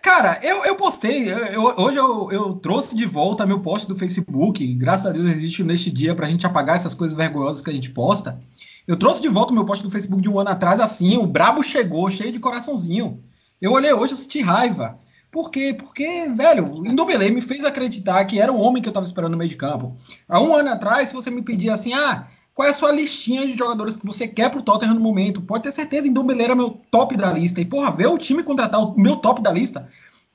Cara, 0.02 0.40
eu, 0.42 0.66
eu 0.66 0.76
postei, 0.76 1.32
eu, 1.32 1.38
eu, 1.38 1.62
hoje 1.78 1.98
eu, 1.98 2.32
eu, 2.32 2.54
trouxe 2.56 2.96
de 2.96 3.06
volta 3.06 3.46
meu 3.46 3.60
post 3.60 3.88
do 3.88 3.96
Facebook. 3.96 4.66
Graças 4.74 5.06
a 5.06 5.12
Deus 5.12 5.28
existe 5.28 5.64
neste 5.64 5.92
dia 5.92 6.16
pra 6.16 6.26
gente 6.26 6.48
apagar 6.48 6.76
essas 6.76 6.96
coisas 6.96 7.16
vergonhosas 7.16 7.62
que 7.62 7.70
a 7.70 7.74
gente 7.74 7.92
posta. 7.92 8.42
Eu 8.88 8.98
trouxe 8.98 9.22
de 9.22 9.30
volta 9.30 9.54
meu 9.54 9.64
post 9.64 9.84
do 9.84 9.92
Facebook 9.92 10.24
de 10.24 10.30
um 10.30 10.40
ano 10.40 10.50
atrás, 10.50 10.80
assim, 10.80 11.18
o 11.18 11.28
brabo 11.28 11.62
chegou, 11.62 12.10
cheio 12.10 12.32
de 12.32 12.40
coraçãozinho. 12.40 13.24
Eu 13.62 13.74
olhei 13.74 13.94
hoje 13.94 14.16
e 14.16 14.18
senti 14.18 14.42
raiva. 14.42 14.98
Por 15.32 15.52
quê? 15.52 15.76
Porque, 15.78 16.28
velho, 16.36 16.86
Indombele 16.86 17.30
me 17.30 17.42
fez 17.42 17.64
acreditar 17.64 18.26
que 18.26 18.40
era 18.40 18.52
o 18.52 18.60
homem 18.60 18.82
que 18.82 18.90
eu 18.90 18.94
tava 18.94 19.06
esperando 19.06 19.32
no 19.32 19.38
meio 19.38 19.50
de 19.50 19.56
campo. 19.56 19.96
Há 20.28 20.40
um 20.40 20.56
ano 20.56 20.70
atrás, 20.70 21.10
se 21.10 21.16
você 21.16 21.30
me 21.30 21.44
pedia 21.44 21.74
assim, 21.74 21.94
ah, 21.94 22.28
qual 22.54 22.68
é 22.68 22.72
a 22.72 22.74
sua 22.74 22.92
listinha 22.92 23.46
de 23.46 23.56
jogadores 23.56 23.96
que 23.96 24.06
você 24.06 24.28
quer 24.28 24.50
pro 24.50 24.64
Tottenham 24.64 24.96
no 24.96 25.00
momento? 25.00 25.42
Pode 25.42 25.64
ter 25.64 25.72
certeza, 25.72 26.08
Indombele 26.08 26.44
era 26.44 26.56
meu 26.56 26.72
top 26.92 27.16
da 27.16 27.32
lista. 27.32 27.62
E, 27.62 27.66
porra, 27.66 27.92
ver 27.92 28.08
o 28.08 28.18
time 28.18 28.44
contratar 28.44 28.82
o 28.82 29.00
meu 29.00 29.18
top 29.18 29.42
da 29.42 29.52
lista 29.52 29.88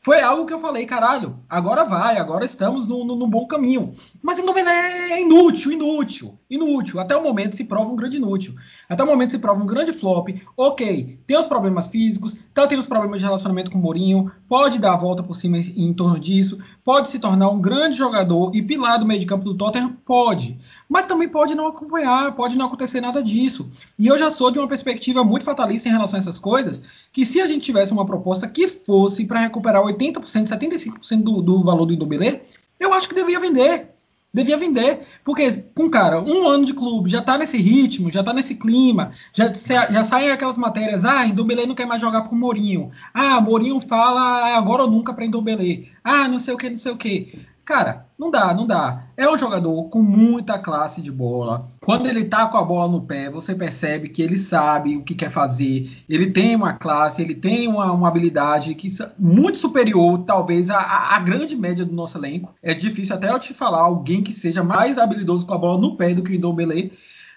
foi 0.04 0.20
algo 0.20 0.44
que 0.44 0.52
eu 0.52 0.58
falei, 0.58 0.84
caralho, 0.84 1.38
agora 1.48 1.82
vai, 1.82 2.18
agora 2.18 2.44
estamos 2.44 2.86
no, 2.86 3.06
no, 3.06 3.16
no 3.16 3.26
bom 3.26 3.46
caminho. 3.46 3.94
Mas 4.22 4.38
Indomelé 4.38 5.12
é 5.12 5.22
inútil, 5.22 5.72
inútil, 5.72 6.38
inútil. 6.50 7.00
Até 7.00 7.16
o 7.16 7.22
momento 7.22 7.56
se 7.56 7.64
prova 7.64 7.90
um 7.90 7.96
grande 7.96 8.18
inútil. 8.18 8.54
Até 8.86 9.02
o 9.02 9.06
momento 9.06 9.30
se 9.30 9.38
prova 9.38 9.62
um 9.62 9.66
grande 9.66 9.94
flop. 9.94 10.28
Ok, 10.58 11.20
tem 11.26 11.38
os 11.38 11.46
problemas 11.46 11.88
físicos, 11.88 12.36
tá 12.52 12.66
tendo 12.66 12.80
os 12.80 12.86
problemas 12.86 13.20
de 13.20 13.24
relacionamento 13.24 13.70
com 13.70 13.78
o 13.78 13.80
Mourinho, 13.80 14.30
pode 14.48 14.78
dar 14.78 14.92
a 14.92 14.96
volta 14.96 15.22
por 15.22 15.34
cima 15.34 15.58
em, 15.58 15.92
torno 15.92 16.18
disso, 16.18 16.58
pode 16.82 17.08
se 17.10 17.18
tornar 17.18 17.48
um 17.48 17.60
grande 17.60 17.96
jogador 17.96 18.54
e 18.54 18.62
pilar 18.62 18.98
do 18.98 19.06
meio 19.06 19.20
de 19.20 19.26
campo 19.26 19.44
do 19.44 19.54
Tottenham, 19.54 19.96
pode. 20.04 20.58
Mas 20.88 21.06
também 21.06 21.28
pode 21.28 21.54
não 21.54 21.66
acompanhar, 21.66 22.34
pode 22.34 22.56
não 22.56 22.66
acontecer 22.66 23.00
nada 23.00 23.22
disso. 23.22 23.70
E 23.98 24.06
eu 24.06 24.18
já 24.18 24.30
sou 24.30 24.50
de 24.50 24.58
uma 24.58 24.68
perspectiva 24.68 25.24
muito 25.24 25.44
fatalista 25.44 25.88
em 25.88 25.92
relação 25.92 26.18
a 26.18 26.20
essas 26.20 26.38
coisas, 26.38 26.82
que 27.12 27.24
se 27.24 27.40
a 27.40 27.46
gente 27.46 27.64
tivesse 27.64 27.92
uma 27.92 28.06
proposta 28.06 28.48
que 28.48 28.68
fosse 28.68 29.24
para 29.24 29.40
recuperar 29.40 29.82
80%, 29.82 30.20
75% 30.20 31.22
do, 31.22 31.40
do 31.40 31.62
valor 31.62 31.86
do 31.86 31.94
Indobilé, 31.94 32.42
eu 32.78 32.92
acho 32.92 33.08
que 33.08 33.14
devia 33.14 33.40
vender. 33.40 33.93
Devia 34.34 34.56
vender. 34.56 35.06
Porque, 35.24 35.62
com 35.74 35.88
cara, 35.88 36.20
um 36.20 36.48
ano 36.48 36.64
de 36.64 36.74
clube, 36.74 37.08
já 37.08 37.22
tá 37.22 37.38
nesse 37.38 37.56
ritmo, 37.56 38.10
já 38.10 38.20
tá 38.22 38.32
nesse 38.32 38.56
clima, 38.56 39.12
já, 39.32 39.52
já 39.90 40.02
saem 40.02 40.30
aquelas 40.30 40.58
matérias, 40.58 41.04
ah, 41.04 41.24
Indombele 41.24 41.66
não 41.66 41.74
quer 41.74 41.86
mais 41.86 42.00
jogar 42.00 42.22
com 42.22 42.34
o 42.34 42.38
Mourinho. 42.38 42.90
Ah, 43.14 43.40
Mourinho 43.40 43.80
fala 43.80 44.20
ah, 44.20 44.58
agora 44.58 44.82
ou 44.82 44.90
nunca 44.90 45.14
para 45.14 45.24
Indombele. 45.24 45.88
Ah, 46.02 46.26
não 46.26 46.40
sei 46.40 46.52
o 46.52 46.56
que, 46.56 46.68
não 46.68 46.76
sei 46.76 46.90
o 46.90 46.96
que. 46.96 47.46
Cara, 47.64 48.06
não 48.18 48.30
dá, 48.30 48.52
não 48.52 48.66
dá. 48.66 49.04
É 49.16 49.28
um 49.28 49.38
jogador 49.38 49.84
com 49.84 50.02
muita 50.02 50.58
classe 50.58 51.00
de 51.00 51.10
bola. 51.10 51.66
Quando 51.80 52.06
ele 52.06 52.24
tá 52.24 52.46
com 52.46 52.58
a 52.58 52.64
bola 52.64 52.92
no 52.92 53.00
pé, 53.00 53.30
você 53.30 53.54
percebe 53.54 54.10
que 54.10 54.20
ele 54.20 54.36
sabe 54.36 54.96
o 54.96 55.02
que 55.02 55.14
quer 55.14 55.30
fazer. 55.30 55.88
Ele 56.06 56.30
tem 56.30 56.54
uma 56.54 56.74
classe, 56.74 57.22
ele 57.22 57.34
tem 57.34 57.66
uma, 57.66 57.90
uma 57.90 58.08
habilidade 58.08 58.74
que 58.74 58.88
muito 59.18 59.56
superior, 59.56 60.24
talvez, 60.26 60.68
à, 60.68 60.78
à, 60.78 61.18
grande 61.20 61.56
média 61.56 61.86
do 61.86 61.94
nosso 61.94 62.18
elenco. 62.18 62.54
É 62.62 62.74
difícil 62.74 63.16
até 63.16 63.30
eu 63.30 63.38
te 63.38 63.54
falar 63.54 63.80
alguém 63.80 64.22
que 64.22 64.32
seja 64.32 64.62
mais 64.62 64.98
habilidoso 64.98 65.46
com 65.46 65.54
a 65.54 65.58
bola 65.58 65.80
no 65.80 65.96
pé 65.96 66.12
do 66.12 66.22
que 66.22 66.34
o 66.34 66.38
Ndombele. 66.38 66.92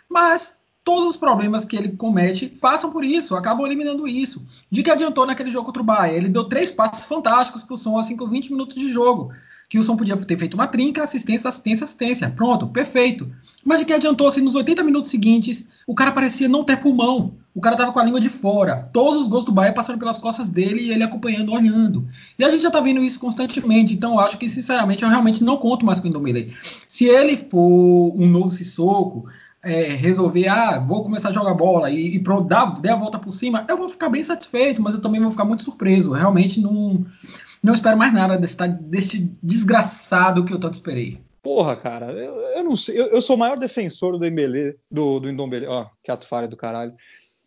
Mas 0.10 0.56
todos 0.84 1.12
os 1.12 1.18
problemas 1.18 1.64
que 1.64 1.78
ele 1.78 1.90
comete 1.90 2.48
passam 2.48 2.92
por 2.92 3.06
isso, 3.06 3.34
acabam 3.34 3.66
eliminando 3.66 4.08
isso. 4.08 4.46
De 4.70 4.84
que 4.84 4.92
adiantou 4.92 5.26
naquele 5.26 5.52
jogo 5.52 5.68
contra 5.68 5.82
o 5.82 5.86
Bahia? 5.86 6.18
Ele 6.18 6.30
deu 6.30 6.44
três 6.44 6.70
passes 6.70 7.06
fantásticos 7.06 7.64
pro 7.64 7.78
som, 7.78 7.98
assim, 7.98 8.18
com 8.18 8.28
20 8.28 8.52
minutos 8.52 8.76
de 8.76 8.90
jogo 8.90 9.32
Wilson 9.76 9.98
podia 9.98 10.16
ter 10.16 10.38
feito 10.38 10.54
uma 10.54 10.68
trinca, 10.68 11.04
assistência, 11.04 11.50
assistência, 11.50 11.84
assistência. 11.84 12.30
Pronto, 12.30 12.68
perfeito. 12.68 13.30
Mas 13.66 13.80
de 13.80 13.86
que 13.86 13.94
adiantou 13.94 14.32
se 14.32 14.40
nos 14.40 14.56
80 14.56 14.84
minutos 14.84 15.10
seguintes 15.10 15.68
o 15.86 15.94
cara 15.94 16.12
parecia 16.12 16.48
não 16.48 16.64
ter 16.64 16.78
pulmão? 16.78 17.34
O 17.54 17.60
cara 17.60 17.76
tava 17.76 17.92
com 17.92 18.00
a 18.00 18.04
língua 18.04 18.22
de 18.22 18.30
fora. 18.30 18.88
Todos 18.94 19.24
os 19.24 19.28
gols 19.28 19.44
do 19.44 19.52
Bahia 19.52 19.74
passando 19.74 19.98
pelas 19.98 20.20
costas 20.20 20.48
dele 20.48 20.84
e 20.84 20.92
ele 20.92 21.04
acompanhando, 21.04 21.52
olhando. 21.52 22.08
E 22.38 22.46
a 22.46 22.50
gente 22.50 22.62
já 22.62 22.72
tá 22.72 22.80
vendo 22.80 23.02
isso 23.02 23.20
constantemente. 23.20 23.94
Então 23.94 24.14
eu 24.14 24.20
acho 24.20 24.38
que, 24.38 24.48
sinceramente, 24.48 25.04
eu 25.04 25.10
realmente 25.10 25.44
não 25.44 25.58
conto 25.58 25.86
mais 25.86 26.00
com 26.00 26.06
o 26.06 26.10
Indomile. 26.10 26.54
Se 26.88 27.06
ele 27.06 27.36
for 27.36 28.14
um 28.16 28.30
novo 28.30 28.52
Sissoko, 28.52 29.26
é, 29.64 29.90
resolver, 29.96 30.48
ah, 30.48 30.80
vou 30.80 31.04
começar 31.04 31.30
a 31.30 31.34
jogar 31.34 31.56
bola 31.56 31.90
e, 31.90 32.16
e 32.16 32.20
pronto, 32.20 32.48
dar, 32.48 32.80
der 32.80 32.92
a 32.92 32.96
volta 32.96 33.18
por 33.18 33.32
cima, 33.32 33.66
eu 33.68 33.76
vou 33.76 33.90
ficar 33.90 34.08
bem 34.08 34.24
satisfeito, 34.24 34.82
mas 34.82 34.94
eu 34.94 35.02
também 35.02 35.20
vou 35.20 35.32
ficar 35.32 35.44
muito 35.44 35.64
surpreso. 35.64 36.12
Realmente 36.12 36.62
não, 36.62 37.06
não 37.64 37.74
espero 37.74 37.98
mais 37.98 38.14
nada 38.14 38.38
desse, 38.38 38.58
desse 38.68 39.32
desgraçado 39.42 40.46
que 40.46 40.54
eu 40.54 40.60
tanto 40.60 40.76
esperei. 40.76 41.20
Porra, 41.42 41.76
cara, 41.76 42.12
eu, 42.12 42.36
eu 42.58 42.64
não 42.64 42.76
sei. 42.76 43.00
Eu, 43.00 43.06
eu, 43.08 43.22
sou 43.22 43.36
o 43.36 43.40
maior 43.40 43.58
defensor 43.58 44.12
do 44.12 44.20
Dembélé, 44.20 44.76
do, 44.92 45.20
do 45.20 45.30
Indombele. 45.30 45.66
Ó, 45.66 45.88
que 46.04 46.12
ato 46.12 46.28
falha 46.28 46.48
do 46.48 46.58
caralho. 46.58 46.94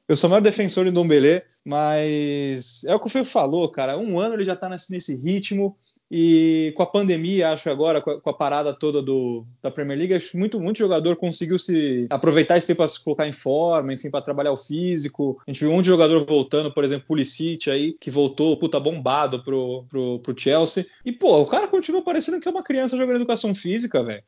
Eu 0.09 0.17
sou 0.17 0.29
o 0.29 0.31
maior 0.31 0.41
defensor 0.41 0.85
do 0.85 0.91
Indombele, 0.91 1.43
mas 1.65 2.83
é 2.85 2.95
o 2.95 2.99
que 2.99 3.07
o 3.07 3.11
Fê 3.11 3.23
falou, 3.23 3.71
cara. 3.71 3.99
Um 3.99 4.19
ano 4.19 4.35
ele 4.35 4.45
já 4.45 4.57
tá 4.57 4.69
nesse, 4.69 4.91
nesse 4.91 5.15
ritmo. 5.15 5.77
E 6.11 6.73
com 6.77 6.83
a 6.83 6.87
pandemia, 6.87 7.51
acho 7.51 7.71
agora, 7.71 8.01
com 8.01 8.11
a, 8.11 8.21
com 8.21 8.31
a 8.31 8.35
parada 8.35 8.75
toda 8.75 9.01
do, 9.01 9.47
da 9.63 9.71
Premier 9.71 9.97
League, 9.97 10.15
acho 10.15 10.37
muito, 10.37 10.59
muito 10.59 10.79
jogador 10.79 11.15
conseguiu 11.15 11.57
se 11.57 12.09
aproveitar 12.11 12.57
esse 12.57 12.67
tempo 12.67 12.79
para 12.79 12.89
se 12.89 13.03
colocar 13.03 13.29
em 13.29 13.33
forma, 13.33 13.93
enfim, 13.93 14.11
para 14.11 14.21
trabalhar 14.21 14.51
o 14.51 14.57
físico. 14.57 15.41
A 15.47 15.51
gente 15.51 15.61
viu 15.61 15.73
um 15.73 15.85
jogador 15.85 16.27
voltando, 16.27 16.73
por 16.73 16.83
exemplo, 16.83 17.07
Pulisic 17.07 17.71
aí, 17.71 17.97
que 18.01 18.11
voltou, 18.11 18.57
puta, 18.57 18.81
bombado 18.81 19.45
pro, 19.45 19.85
pro, 19.89 20.19
pro 20.19 20.41
Chelsea. 20.41 20.85
E, 21.05 21.13
pô, 21.13 21.39
o 21.41 21.47
cara 21.47 21.69
continua 21.69 22.03
parecendo 22.03 22.41
que 22.41 22.49
é 22.49 22.51
uma 22.51 22.65
criança 22.65 22.97
jogando 22.97 23.17
educação 23.17 23.55
física, 23.55 24.03
velho. 24.03 24.23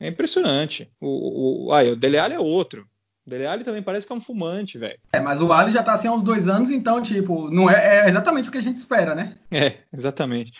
É 0.00 0.08
impressionante. 0.08 0.90
O, 1.00 1.66
o, 1.68 1.72
ah, 1.72 1.82
o 1.82 1.96
Dele 1.96 2.18
Alli 2.18 2.34
é 2.34 2.40
outro. 2.40 2.86
O 3.26 3.30
Dele 3.30 3.46
Alli 3.46 3.64
também 3.64 3.82
parece 3.82 4.06
que 4.06 4.12
é 4.12 4.16
um 4.16 4.20
fumante, 4.20 4.78
velho. 4.78 4.98
É, 5.12 5.20
mas 5.20 5.42
o 5.42 5.52
Ali 5.52 5.72
já 5.72 5.82
tá 5.82 5.92
assim 5.92 6.08
há 6.08 6.12
uns 6.12 6.22
dois 6.22 6.48
anos, 6.48 6.70
então, 6.70 7.02
tipo, 7.02 7.50
não 7.50 7.68
é, 7.68 8.06
é 8.06 8.08
exatamente 8.08 8.48
o 8.48 8.52
que 8.52 8.58
a 8.58 8.62
gente 8.62 8.76
espera, 8.76 9.14
né? 9.14 9.36
É, 9.50 9.78
exatamente. 9.92 10.52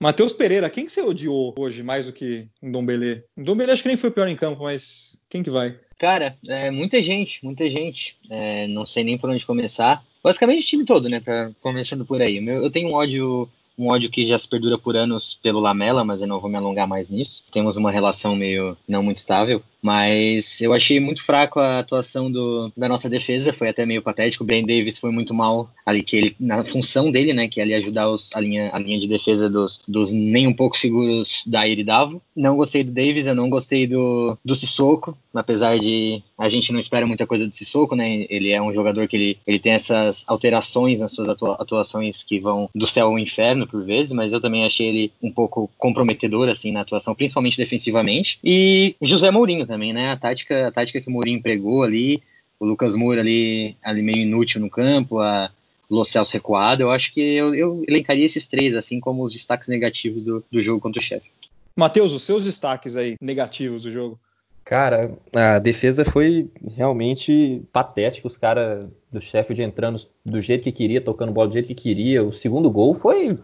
Matheus 0.00 0.32
Pereira, 0.32 0.70
quem 0.70 0.84
que 0.84 0.92
você 0.92 1.00
odiou 1.00 1.54
hoje 1.58 1.82
mais 1.82 2.06
do 2.06 2.12
que 2.12 2.46
Ndombele? 2.62 3.24
Ndombele 3.36 3.72
acho 3.72 3.82
que 3.82 3.88
nem 3.88 3.96
foi 3.96 4.10
pior 4.10 4.28
em 4.28 4.36
campo, 4.36 4.62
mas 4.62 5.22
quem 5.28 5.42
que 5.42 5.50
vai? 5.50 5.78
Cara, 5.98 6.36
é, 6.46 6.70
muita 6.70 7.02
gente, 7.02 7.42
muita 7.44 7.68
gente. 7.70 8.16
É, 8.28 8.66
não 8.68 8.84
sei 8.84 9.02
nem 9.02 9.16
por 9.16 9.30
onde 9.30 9.46
começar. 9.46 10.04
Basicamente 10.22 10.64
o 10.64 10.66
time 10.66 10.84
todo, 10.84 11.08
né? 11.08 11.20
Pra, 11.20 11.50
começando 11.62 12.04
por 12.04 12.20
aí. 12.20 12.36
Eu, 12.36 12.64
eu 12.64 12.70
tenho 12.70 12.88
um 12.90 12.94
ódio 12.94 13.48
um 13.78 13.88
ódio 13.88 14.10
que 14.10 14.24
já 14.24 14.38
se 14.38 14.48
perdura 14.48 14.78
por 14.78 14.96
anos 14.96 15.38
pelo 15.42 15.60
Lamela, 15.60 16.02
mas 16.04 16.20
eu 16.20 16.26
não 16.26 16.40
vou 16.40 16.48
me 16.48 16.56
alongar 16.56 16.88
mais 16.88 17.10
nisso. 17.10 17.44
Temos 17.52 17.76
uma 17.76 17.90
relação 17.90 18.34
meio 18.34 18.76
não 18.88 19.02
muito 19.02 19.18
estável. 19.18 19.62
Mas 19.82 20.60
eu 20.60 20.72
achei 20.72 20.98
muito 20.98 21.22
fraco 21.22 21.60
a 21.60 21.78
atuação 21.78 22.30
do, 22.30 22.72
da 22.76 22.88
nossa 22.88 23.08
defesa, 23.08 23.52
foi 23.52 23.68
até 23.68 23.86
meio 23.86 24.02
patético. 24.02 24.42
O 24.42 24.46
Ben 24.46 24.66
Davis 24.66 24.98
foi 24.98 25.10
muito 25.10 25.32
mal 25.34 25.70
ali, 25.84 26.02
que 26.02 26.16
ele, 26.16 26.36
na 26.40 26.64
função 26.64 27.10
dele, 27.10 27.32
né, 27.32 27.48
que 27.48 27.60
é 27.60 27.62
ali 27.62 27.74
ajudar 27.74 28.08
os, 28.08 28.30
a, 28.34 28.40
linha, 28.40 28.70
a 28.72 28.78
linha 28.78 28.98
de 28.98 29.06
defesa 29.06 29.48
dos, 29.48 29.80
dos 29.86 30.12
nem 30.12 30.46
um 30.46 30.54
pouco 30.54 30.76
seguros 30.76 31.44
da 31.46 31.66
e 31.66 31.84
Davo. 31.84 32.22
Não 32.34 32.56
gostei 32.56 32.82
do 32.82 32.92
Davis, 32.92 33.26
eu 33.26 33.34
não 33.34 33.50
gostei 33.50 33.86
do, 33.86 34.36
do 34.44 34.54
Sissoko, 34.54 35.16
apesar 35.34 35.78
de 35.78 36.22
a 36.38 36.48
gente 36.48 36.72
não 36.72 36.80
espera 36.80 37.06
muita 37.06 37.26
coisa 37.26 37.46
do 37.46 37.54
Sissoko, 37.54 37.94
né? 37.94 38.26
Ele 38.28 38.50
é 38.50 38.60
um 38.60 38.72
jogador 38.72 39.06
que 39.06 39.16
ele, 39.16 39.38
ele 39.46 39.58
tem 39.58 39.72
essas 39.72 40.24
alterações 40.26 41.00
nas 41.00 41.12
suas 41.12 41.28
atua, 41.28 41.56
atuações 41.58 42.22
que 42.22 42.40
vão 42.40 42.68
do 42.74 42.86
céu 42.86 43.08
ao 43.08 43.18
inferno 43.18 43.66
por 43.66 43.84
vezes, 43.84 44.12
mas 44.12 44.32
eu 44.32 44.40
também 44.40 44.64
achei 44.64 44.88
ele 44.88 45.12
um 45.22 45.30
pouco 45.30 45.70
comprometedor 45.78 46.48
assim 46.48 46.72
na 46.72 46.80
atuação, 46.80 47.14
principalmente 47.14 47.56
defensivamente. 47.56 48.38
E 48.42 48.94
José 49.00 49.30
Mourinho 49.30 49.65
também, 49.66 49.92
né? 49.92 50.10
A 50.10 50.16
tática, 50.16 50.68
a 50.68 50.72
tática 50.72 51.00
que 51.00 51.08
o 51.08 51.12
Mourinho 51.12 51.38
empregou 51.38 51.82
ali, 51.82 52.22
o 52.58 52.64
Lucas 52.64 52.94
Moura 52.94 53.20
ali, 53.20 53.76
ali 53.82 54.02
meio 54.02 54.18
inútil 54.18 54.60
no 54.60 54.70
campo, 54.70 55.20
a 55.20 55.50
Lo 55.88 56.02
recuado, 56.32 56.82
eu 56.82 56.90
acho 56.90 57.12
que 57.12 57.20
eu, 57.20 57.54
eu, 57.54 57.84
elencaria 57.86 58.26
esses 58.26 58.48
três, 58.48 58.74
assim 58.74 58.98
como 58.98 59.22
os 59.22 59.32
destaques 59.32 59.68
negativos 59.68 60.24
do, 60.24 60.44
do 60.50 60.60
jogo 60.60 60.80
contra 60.80 61.00
o 61.00 61.04
chefe. 61.04 61.30
Matheus, 61.76 62.12
os 62.12 62.22
seus 62.22 62.42
destaques 62.42 62.96
aí, 62.96 63.16
negativos 63.20 63.82
do 63.82 63.92
jogo. 63.92 64.18
Cara, 64.66 65.16
a 65.32 65.60
defesa 65.60 66.04
foi 66.04 66.50
realmente 66.74 67.62
patética. 67.72 68.26
Os 68.26 68.36
caras 68.36 68.88
do 69.12 69.20
Sheffield 69.20 69.62
entrando 69.62 70.00
do 70.24 70.40
jeito 70.40 70.64
que 70.64 70.72
queria, 70.72 71.00
tocando 71.00 71.30
bola 71.30 71.46
do 71.46 71.52
jeito 71.52 71.68
que 71.68 71.74
queria. 71.74 72.24
O 72.24 72.32
segundo 72.32 72.68
gol 72.68 72.92
foi 72.92 73.38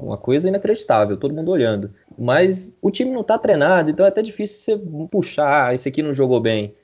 uma 0.00 0.16
coisa 0.16 0.48
inacreditável, 0.48 1.18
todo 1.18 1.34
mundo 1.34 1.50
olhando. 1.50 1.92
Mas 2.18 2.74
o 2.80 2.90
time 2.90 3.10
não 3.10 3.22
tá 3.22 3.36
treinado, 3.36 3.90
então 3.90 4.06
é 4.06 4.08
até 4.08 4.22
difícil 4.22 4.78
você 4.78 5.08
puxar. 5.10 5.68
Ah, 5.68 5.74
esse 5.74 5.90
aqui 5.90 6.02
não 6.02 6.14
jogou 6.14 6.40
bem 6.40 6.74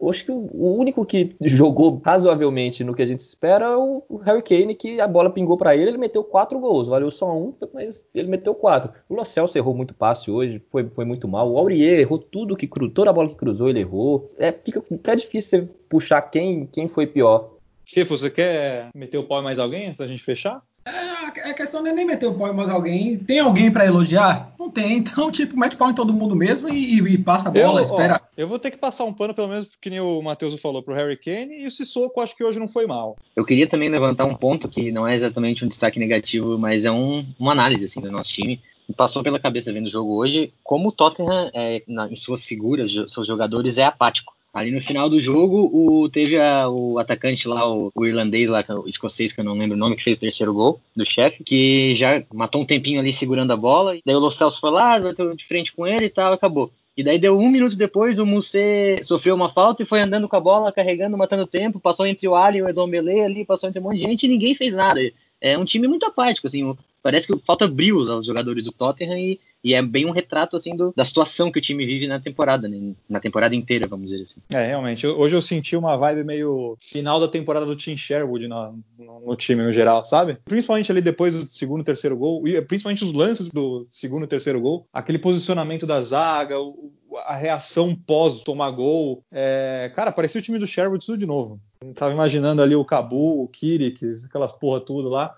acho 0.00 0.24
que 0.24 0.30
o 0.30 0.76
único 0.76 1.04
que 1.04 1.34
jogou 1.40 2.00
razoavelmente 2.04 2.84
no 2.84 2.94
que 2.94 3.02
a 3.02 3.06
gente 3.06 3.20
espera 3.20 3.66
é 3.66 3.76
o 3.76 4.20
Harry 4.24 4.42
Kane, 4.42 4.74
que 4.74 5.00
a 5.00 5.08
bola 5.08 5.30
pingou 5.30 5.56
para 5.56 5.74
ele, 5.74 5.90
ele 5.90 5.98
meteu 5.98 6.22
quatro 6.22 6.58
gols, 6.60 6.86
valeu 6.86 7.10
só 7.10 7.36
um, 7.36 7.52
mas 7.74 8.04
ele 8.14 8.28
meteu 8.28 8.54
quatro. 8.54 8.92
O 9.08 9.14
Lo 9.14 9.24
Celso 9.24 9.58
errou 9.58 9.74
muito 9.74 9.94
passe 9.94 10.30
hoje, 10.30 10.62
foi, 10.68 10.88
foi 10.90 11.04
muito 11.04 11.26
mal. 11.26 11.50
O 11.50 11.58
Aurier 11.58 11.98
errou 11.98 12.18
tudo 12.18 12.56
que 12.56 12.66
cruzou, 12.66 12.94
toda 12.94 13.10
a 13.10 13.12
bola 13.12 13.28
que 13.28 13.34
cruzou 13.34 13.68
ele 13.68 13.80
errou. 13.80 14.30
É, 14.38 14.52
fica 14.52 14.82
é 15.04 15.16
difícil 15.16 15.60
você 15.62 15.68
puxar 15.88 16.22
quem, 16.22 16.66
quem 16.66 16.86
foi 16.86 17.06
pior. 17.06 17.50
Chefo, 17.84 18.16
você 18.16 18.30
quer 18.30 18.90
meter 18.94 19.18
o 19.18 19.24
pau 19.24 19.40
em 19.40 19.44
mais 19.44 19.58
alguém 19.58 19.86
antes 19.86 19.98
da 19.98 20.06
gente 20.06 20.22
fechar? 20.22 20.62
É, 20.88 21.50
a 21.50 21.54
questão 21.54 21.82
não 21.82 21.90
é 21.90 21.92
nem 21.92 22.06
meter 22.06 22.26
o 22.26 22.34
pau 22.34 22.48
em 22.48 22.54
mais 22.54 22.70
alguém. 22.70 23.18
Tem 23.18 23.40
alguém 23.40 23.70
para 23.70 23.86
elogiar? 23.86 24.54
Não 24.58 24.70
tem. 24.70 24.98
Então, 24.98 25.30
tipo, 25.30 25.58
mete 25.58 25.76
pau 25.76 25.90
em 25.90 25.94
todo 25.94 26.12
mundo 26.12 26.34
mesmo 26.34 26.68
e, 26.68 26.98
e 26.98 27.18
passa 27.18 27.48
a 27.48 27.52
bola, 27.52 27.80
eu, 27.80 27.84
espera. 27.84 28.20
Ó, 28.22 28.26
eu 28.36 28.48
vou 28.48 28.58
ter 28.58 28.70
que 28.70 28.78
passar 28.78 29.04
um 29.04 29.12
pano, 29.12 29.34
pelo 29.34 29.48
menos, 29.48 29.68
que 29.80 29.90
nem 29.90 30.00
o 30.00 30.22
Matheus 30.22 30.58
falou 30.60 30.82
pro 30.82 30.94
Harry 30.94 31.16
Kane, 31.16 31.62
e 31.62 31.66
o 31.66 31.70
Sissoko 31.70 32.20
acho 32.20 32.34
que 32.34 32.44
hoje 32.44 32.58
não 32.58 32.68
foi 32.68 32.86
mal. 32.86 33.16
Eu 33.36 33.44
queria 33.44 33.66
também 33.66 33.88
levantar 33.88 34.24
um 34.24 34.34
ponto 34.34 34.68
que 34.68 34.90
não 34.90 35.06
é 35.06 35.14
exatamente 35.14 35.64
um 35.64 35.68
destaque 35.68 35.98
negativo, 35.98 36.58
mas 36.58 36.84
é 36.84 36.90
um, 36.90 37.26
uma 37.38 37.52
análise 37.52 37.84
assim, 37.84 38.00
do 38.00 38.10
nosso 38.10 38.30
time. 38.30 38.60
Me 38.88 38.94
passou 38.94 39.22
pela 39.22 39.38
cabeça 39.38 39.72
vendo 39.72 39.86
o 39.86 39.90
jogo 39.90 40.14
hoje 40.14 40.52
como 40.64 40.88
o 40.88 40.92
Tottenham, 40.92 41.50
é, 41.52 41.82
na, 41.86 42.08
em 42.08 42.16
suas 42.16 42.44
figuras, 42.44 42.90
seus 43.08 43.26
jogadores, 43.26 43.76
é 43.76 43.84
apático. 43.84 44.37
Ali 44.52 44.70
no 44.70 44.80
final 44.80 45.10
do 45.10 45.20
jogo, 45.20 45.70
o, 45.72 46.08
teve 46.08 46.38
a, 46.38 46.68
o 46.68 46.98
atacante 46.98 47.46
lá, 47.46 47.70
o, 47.70 47.92
o, 47.94 48.06
irlandês 48.06 48.48
lá, 48.48 48.64
o 48.68 48.88
escocês, 48.88 49.32
que 49.32 49.40
eu 49.40 49.44
não 49.44 49.54
lembro 49.54 49.76
o 49.76 49.78
nome, 49.78 49.96
que 49.96 50.02
fez 50.02 50.16
o 50.16 50.20
terceiro 50.20 50.54
gol 50.54 50.80
do 50.96 51.04
chefe, 51.04 51.44
que 51.44 51.94
já 51.94 52.22
matou 52.32 52.62
um 52.62 52.66
tempinho 52.66 52.98
ali 52.98 53.12
segurando 53.12 53.52
a 53.52 53.56
bola. 53.56 53.98
Daí 54.04 54.14
o 54.14 54.18
Lo 54.18 54.30
Celso 54.30 54.58
foi 54.58 54.70
lá, 54.70 54.98
bateu 54.98 55.34
de 55.34 55.44
frente 55.44 55.72
com 55.72 55.86
ele 55.86 56.06
e 56.06 56.10
tal, 56.10 56.32
acabou. 56.32 56.72
E 56.98 57.04
daí 57.04 57.16
deu 57.16 57.38
um 57.38 57.48
minuto 57.48 57.76
depois, 57.76 58.18
o 58.18 58.26
Musê 58.26 58.98
sofreu 59.04 59.36
uma 59.36 59.48
falta 59.48 59.84
e 59.84 59.86
foi 59.86 60.00
andando 60.00 60.28
com 60.28 60.34
a 60.34 60.40
bola, 60.40 60.72
carregando, 60.72 61.16
matando 61.16 61.46
tempo, 61.46 61.78
passou 61.78 62.04
entre 62.04 62.26
o 62.26 62.34
Ali 62.34 62.58
e 62.58 62.62
o 62.62 62.68
Edombele 62.68 63.20
ali, 63.20 63.44
passou 63.44 63.68
entre 63.68 63.78
um 63.80 63.84
monte 63.84 63.98
de 63.98 64.02
gente 64.02 64.26
e 64.26 64.28
ninguém 64.28 64.56
fez 64.56 64.74
nada. 64.74 65.00
É 65.40 65.56
um 65.56 65.64
time 65.64 65.86
muito 65.86 66.06
apático, 66.06 66.46
assim, 66.46 66.74
parece 67.02 67.26
que 67.26 67.38
falta 67.44 67.66
brilho 67.66 68.10
aos 68.10 68.26
jogadores 68.26 68.64
do 68.64 68.72
Tottenham 68.72 69.18
e, 69.18 69.40
e 69.62 69.74
é 69.74 69.82
bem 69.82 70.06
um 70.06 70.10
retrato 70.10 70.56
assim 70.56 70.76
do, 70.76 70.92
da 70.96 71.04
situação 71.04 71.50
que 71.50 71.58
o 71.58 71.62
time 71.62 71.86
vive 71.86 72.06
na 72.06 72.20
temporada, 72.20 72.68
né? 72.68 72.94
na 73.08 73.20
temporada 73.20 73.54
inteira, 73.54 73.86
vamos 73.86 74.10
dizer 74.10 74.22
assim. 74.22 74.40
É, 74.50 74.66
realmente. 74.66 75.06
Hoje 75.06 75.36
eu 75.36 75.40
senti 75.40 75.76
uma 75.76 75.96
vibe 75.96 76.24
meio 76.24 76.76
final 76.80 77.18
da 77.18 77.28
temporada 77.28 77.66
do 77.66 77.76
Tim 77.76 77.96
Sherwood 77.96 78.46
no, 78.46 78.78
no, 78.98 79.20
no 79.20 79.36
time 79.36 79.62
no 79.62 79.72
geral, 79.72 80.04
sabe? 80.04 80.38
Principalmente 80.44 80.90
ali 80.90 81.00
depois 81.00 81.34
do 81.34 81.48
segundo, 81.48 81.84
terceiro 81.84 82.16
gol, 82.16 82.46
e 82.46 82.60
principalmente 82.60 83.04
os 83.04 83.12
lances 83.12 83.48
do 83.48 83.86
segundo 83.90 84.24
e 84.24 84.28
terceiro 84.28 84.60
gol, 84.60 84.86
aquele 84.92 85.18
posicionamento 85.18 85.86
da 85.86 86.00
zaga, 86.00 86.60
o, 86.60 86.92
a 87.26 87.34
reação 87.34 87.94
pós 87.94 88.40
tomar 88.40 88.70
gol. 88.70 89.22
É, 89.32 89.90
cara, 89.94 90.12
parecia 90.12 90.40
o 90.40 90.44
time 90.44 90.58
do 90.58 90.66
Sherwood 90.66 91.04
tudo 91.04 91.18
de 91.18 91.26
novo. 91.26 91.60
Tava 91.94 92.12
imaginando 92.12 92.62
ali 92.62 92.74
o 92.74 92.84
Cabu, 92.84 93.42
o 93.42 93.48
Kirik, 93.48 94.04
aquelas 94.26 94.52
porra 94.52 94.80
tudo 94.80 95.08
lá. 95.08 95.34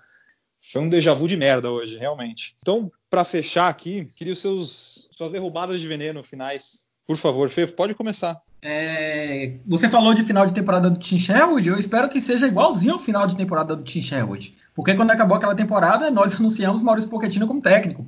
Foi 0.61 0.81
um 0.83 0.89
déjà 0.89 1.15
vu 1.15 1.27
de 1.27 1.37
merda 1.37 1.71
hoje, 1.71 1.97
realmente. 1.97 2.55
Então, 2.61 2.91
para 3.09 3.25
fechar 3.25 3.69
aqui, 3.69 4.07
queria 4.17 4.33
os 4.33 4.39
seus 4.39 5.09
suas 5.13 5.33
derrubadas 5.33 5.81
de 5.81 5.89
veneno 5.89 6.23
finais. 6.23 6.87
Por 7.07 7.17
favor, 7.17 7.49
Fê, 7.49 7.67
pode 7.67 7.95
começar. 7.95 8.41
É, 8.63 9.55
você 9.67 9.89
falou 9.89 10.15
de 10.15 10.23
final 10.23 10.47
de 10.47 10.53
temporada 10.53 10.91
do 10.91 10.99
Tim 10.99 11.19
Sherwood, 11.19 11.67
eu 11.67 11.79
espero 11.79 12.09
que 12.09 12.21
seja 12.21 12.47
igualzinho 12.47 12.95
ao 12.95 12.99
final 12.99 13.27
de 13.27 13.37
temporada 13.37 13.75
do 13.75 13.83
Tim 13.83 14.03
Sherwood. 14.03 14.55
Porque 14.75 14.95
quando 14.95 15.11
acabou 15.11 15.37
aquela 15.37 15.55
temporada, 15.55 16.11
nós 16.11 16.35
anunciamos 16.39 16.83
Maurício 16.83 17.11
Pochettino 17.11 17.47
como 17.47 17.61
técnico. 17.61 18.07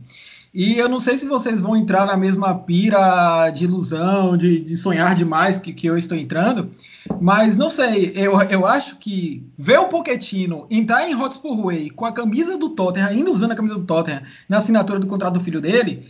E 0.55 0.77
eu 0.77 0.87
não 0.87 1.01
sei 1.01 1.17
se 1.17 1.27
vocês 1.27 1.61
vão 1.61 1.75
entrar 1.75 2.05
na 2.05 2.15
mesma 2.15 2.55
pira 2.59 3.49
de 3.51 3.65
ilusão, 3.65 4.37
de, 4.37 4.61
de 4.61 4.77
sonhar 4.77 5.15
demais 5.15 5.59
que, 5.59 5.73
que 5.73 5.87
eu 5.87 5.97
estou 5.97 6.17
entrando, 6.17 6.71
mas 7.19 7.57
não 7.57 7.71
sei, 7.71 8.13
eu, 8.15 8.39
eu 8.43 8.67
acho 8.67 8.97
que 8.97 9.47
ver 9.57 9.79
o 9.79 9.89
Pochettino 9.89 10.67
entrar 10.71 11.09
em 11.09 11.15
Hotspur 11.15 11.65
Way 11.65 11.89
com 11.91 12.05
a 12.05 12.13
camisa 12.13 12.59
do 12.59 12.69
Tottenham, 12.69 13.09
ainda 13.09 13.31
usando 13.31 13.53
a 13.53 13.57
camisa 13.57 13.77
do 13.77 13.85
Tottenham 13.85 14.23
na 14.47 14.59
assinatura 14.59 14.99
do 15.01 15.07
contrato 15.07 15.35
do 15.35 15.41
filho 15.41 15.61
dele, 15.61 16.07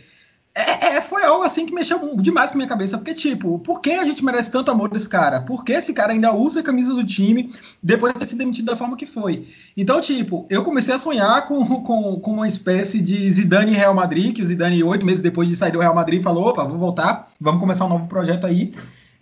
é, 0.55 0.97
é, 0.97 1.01
foi 1.01 1.23
algo 1.23 1.43
assim 1.43 1.65
que 1.65 1.73
mexeu 1.73 2.15
demais 2.17 2.51
com 2.51 2.57
a 2.57 2.59
minha 2.59 2.69
cabeça. 2.69 2.97
Porque, 2.97 3.13
tipo, 3.15 3.57
por 3.59 3.81
que 3.81 3.91
a 3.91 4.03
gente 4.03 4.23
merece 4.23 4.51
tanto 4.51 4.69
amor 4.69 4.89
desse 4.89 5.09
cara? 5.09 5.41
Por 5.41 5.65
que 5.65 5.71
esse 5.71 5.93
cara 5.93 6.13
ainda 6.13 6.31
usa 6.31 6.59
a 6.59 6.63
camisa 6.63 6.93
do 6.93 7.03
time 7.03 7.51
depois 7.81 8.13
de 8.13 8.19
ter 8.19 8.25
sido 8.27 8.37
demitido 8.37 8.65
da 8.65 8.75
forma 8.75 8.95
que 8.95 9.07
foi? 9.07 9.47
Então, 9.75 9.99
tipo, 9.99 10.45
eu 10.51 10.61
comecei 10.61 10.93
a 10.93 10.99
sonhar 10.99 11.45
com, 11.47 11.65
com, 11.81 12.19
com 12.19 12.31
uma 12.31 12.47
espécie 12.47 13.01
de 13.01 13.31
Zidane 13.31 13.73
Real 13.73 13.95
Madrid, 13.95 14.35
que 14.35 14.43
o 14.43 14.45
Zidane, 14.45 14.83
oito 14.83 15.05
meses 15.05 15.21
depois 15.21 15.49
de 15.49 15.55
sair 15.55 15.71
do 15.71 15.79
Real 15.79 15.95
Madrid, 15.95 16.21
falou: 16.21 16.47
opa, 16.47 16.63
vou 16.63 16.77
voltar, 16.77 17.31
vamos 17.41 17.59
começar 17.59 17.85
um 17.85 17.89
novo 17.89 18.07
projeto 18.07 18.45
aí. 18.45 18.73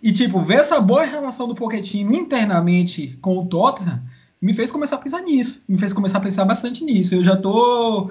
E, 0.02 0.12
tipo, 0.12 0.42
ver 0.42 0.56
essa 0.56 0.80
boa 0.80 1.04
relação 1.04 1.48
do 1.48 1.54
Pochettino 1.54 2.14
internamente 2.14 3.16
com 3.22 3.38
o 3.38 3.46
Tottenham 3.46 4.02
me 4.42 4.52
fez 4.52 4.72
começar 4.72 4.96
a 4.96 4.98
pensar 4.98 5.22
nisso. 5.22 5.62
Me 5.68 5.78
fez 5.78 5.92
começar 5.92 6.18
a 6.18 6.20
pensar 6.20 6.44
bastante 6.44 6.84
nisso. 6.84 7.14
Eu 7.14 7.22
já 7.22 7.36
tô 7.36 8.10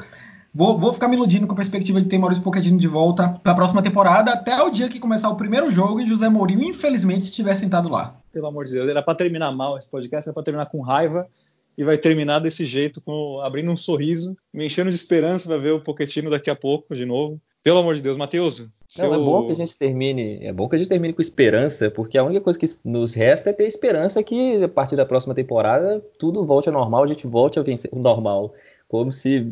Vou, 0.53 0.77
vou, 0.77 0.91
ficar 0.91 1.07
me 1.07 1.15
iludindo 1.15 1.47
com 1.47 1.53
a 1.53 1.55
perspectiva 1.55 2.01
de 2.01 2.07
ter 2.07 2.17
Maurício 2.17 2.43
Pochettino 2.43 2.77
de 2.77 2.87
volta 2.87 3.29
para 3.41 3.53
a 3.53 3.55
próxima 3.55 3.81
temporada, 3.81 4.33
até 4.33 4.61
o 4.61 4.69
dia 4.69 4.89
que 4.89 4.99
começar 4.99 5.29
o 5.29 5.37
primeiro 5.37 5.71
jogo 5.71 6.01
e 6.01 6.05
José 6.05 6.27
Mourinho, 6.27 6.63
infelizmente, 6.63 7.21
estiver 7.21 7.55
sentado 7.55 7.87
lá. 7.87 8.17
Pelo 8.33 8.47
amor 8.47 8.65
de 8.65 8.73
Deus, 8.73 8.89
era 8.89 9.01
para 9.01 9.15
terminar 9.15 9.49
mal 9.53 9.77
esse 9.77 9.89
podcast, 9.89 10.27
era 10.27 10.33
para 10.33 10.43
terminar 10.43 10.65
com 10.65 10.81
raiva 10.81 11.25
e 11.77 11.85
vai 11.85 11.97
terminar 11.97 12.39
desse 12.39 12.65
jeito, 12.65 12.99
com, 12.99 13.39
abrindo 13.39 13.71
um 13.71 13.77
sorriso, 13.77 14.35
me 14.53 14.65
enchendo 14.65 14.89
de 14.89 14.95
esperança 14.97 15.47
para 15.47 15.57
ver 15.57 15.71
o 15.71 15.79
Pochettino 15.79 16.29
daqui 16.29 16.49
a 16.49 16.55
pouco 16.55 16.93
de 16.93 17.05
novo. 17.05 17.39
Pelo 17.63 17.79
amor 17.79 17.95
de 17.95 18.01
Deus, 18.01 18.17
Matheus. 18.17 18.67
Seu... 18.89 19.13
é 19.13 19.17
bom 19.17 19.45
que 19.45 19.53
a 19.53 19.55
gente 19.55 19.77
termine, 19.77 20.45
é 20.45 20.51
bom 20.51 20.67
que 20.67 20.75
a 20.75 20.77
gente 20.79 20.89
termine 20.89 21.13
com 21.13 21.21
esperança, 21.21 21.89
porque 21.89 22.17
a 22.17 22.23
única 22.25 22.41
coisa 22.41 22.59
que 22.59 22.65
nos 22.83 23.13
resta 23.13 23.51
é 23.51 23.53
ter 23.53 23.67
esperança 23.67 24.21
que 24.21 24.61
a 24.61 24.67
partir 24.67 24.97
da 24.97 25.05
próxima 25.05 25.33
temporada 25.33 26.03
tudo 26.19 26.43
volte 26.43 26.67
ao 26.67 26.73
normal, 26.73 27.05
a 27.05 27.07
gente 27.07 27.25
volte 27.25 27.57
a 27.57 27.61
vencer 27.61 27.89
o 27.93 27.99
normal, 27.99 28.53
como 28.89 29.13
se 29.13 29.47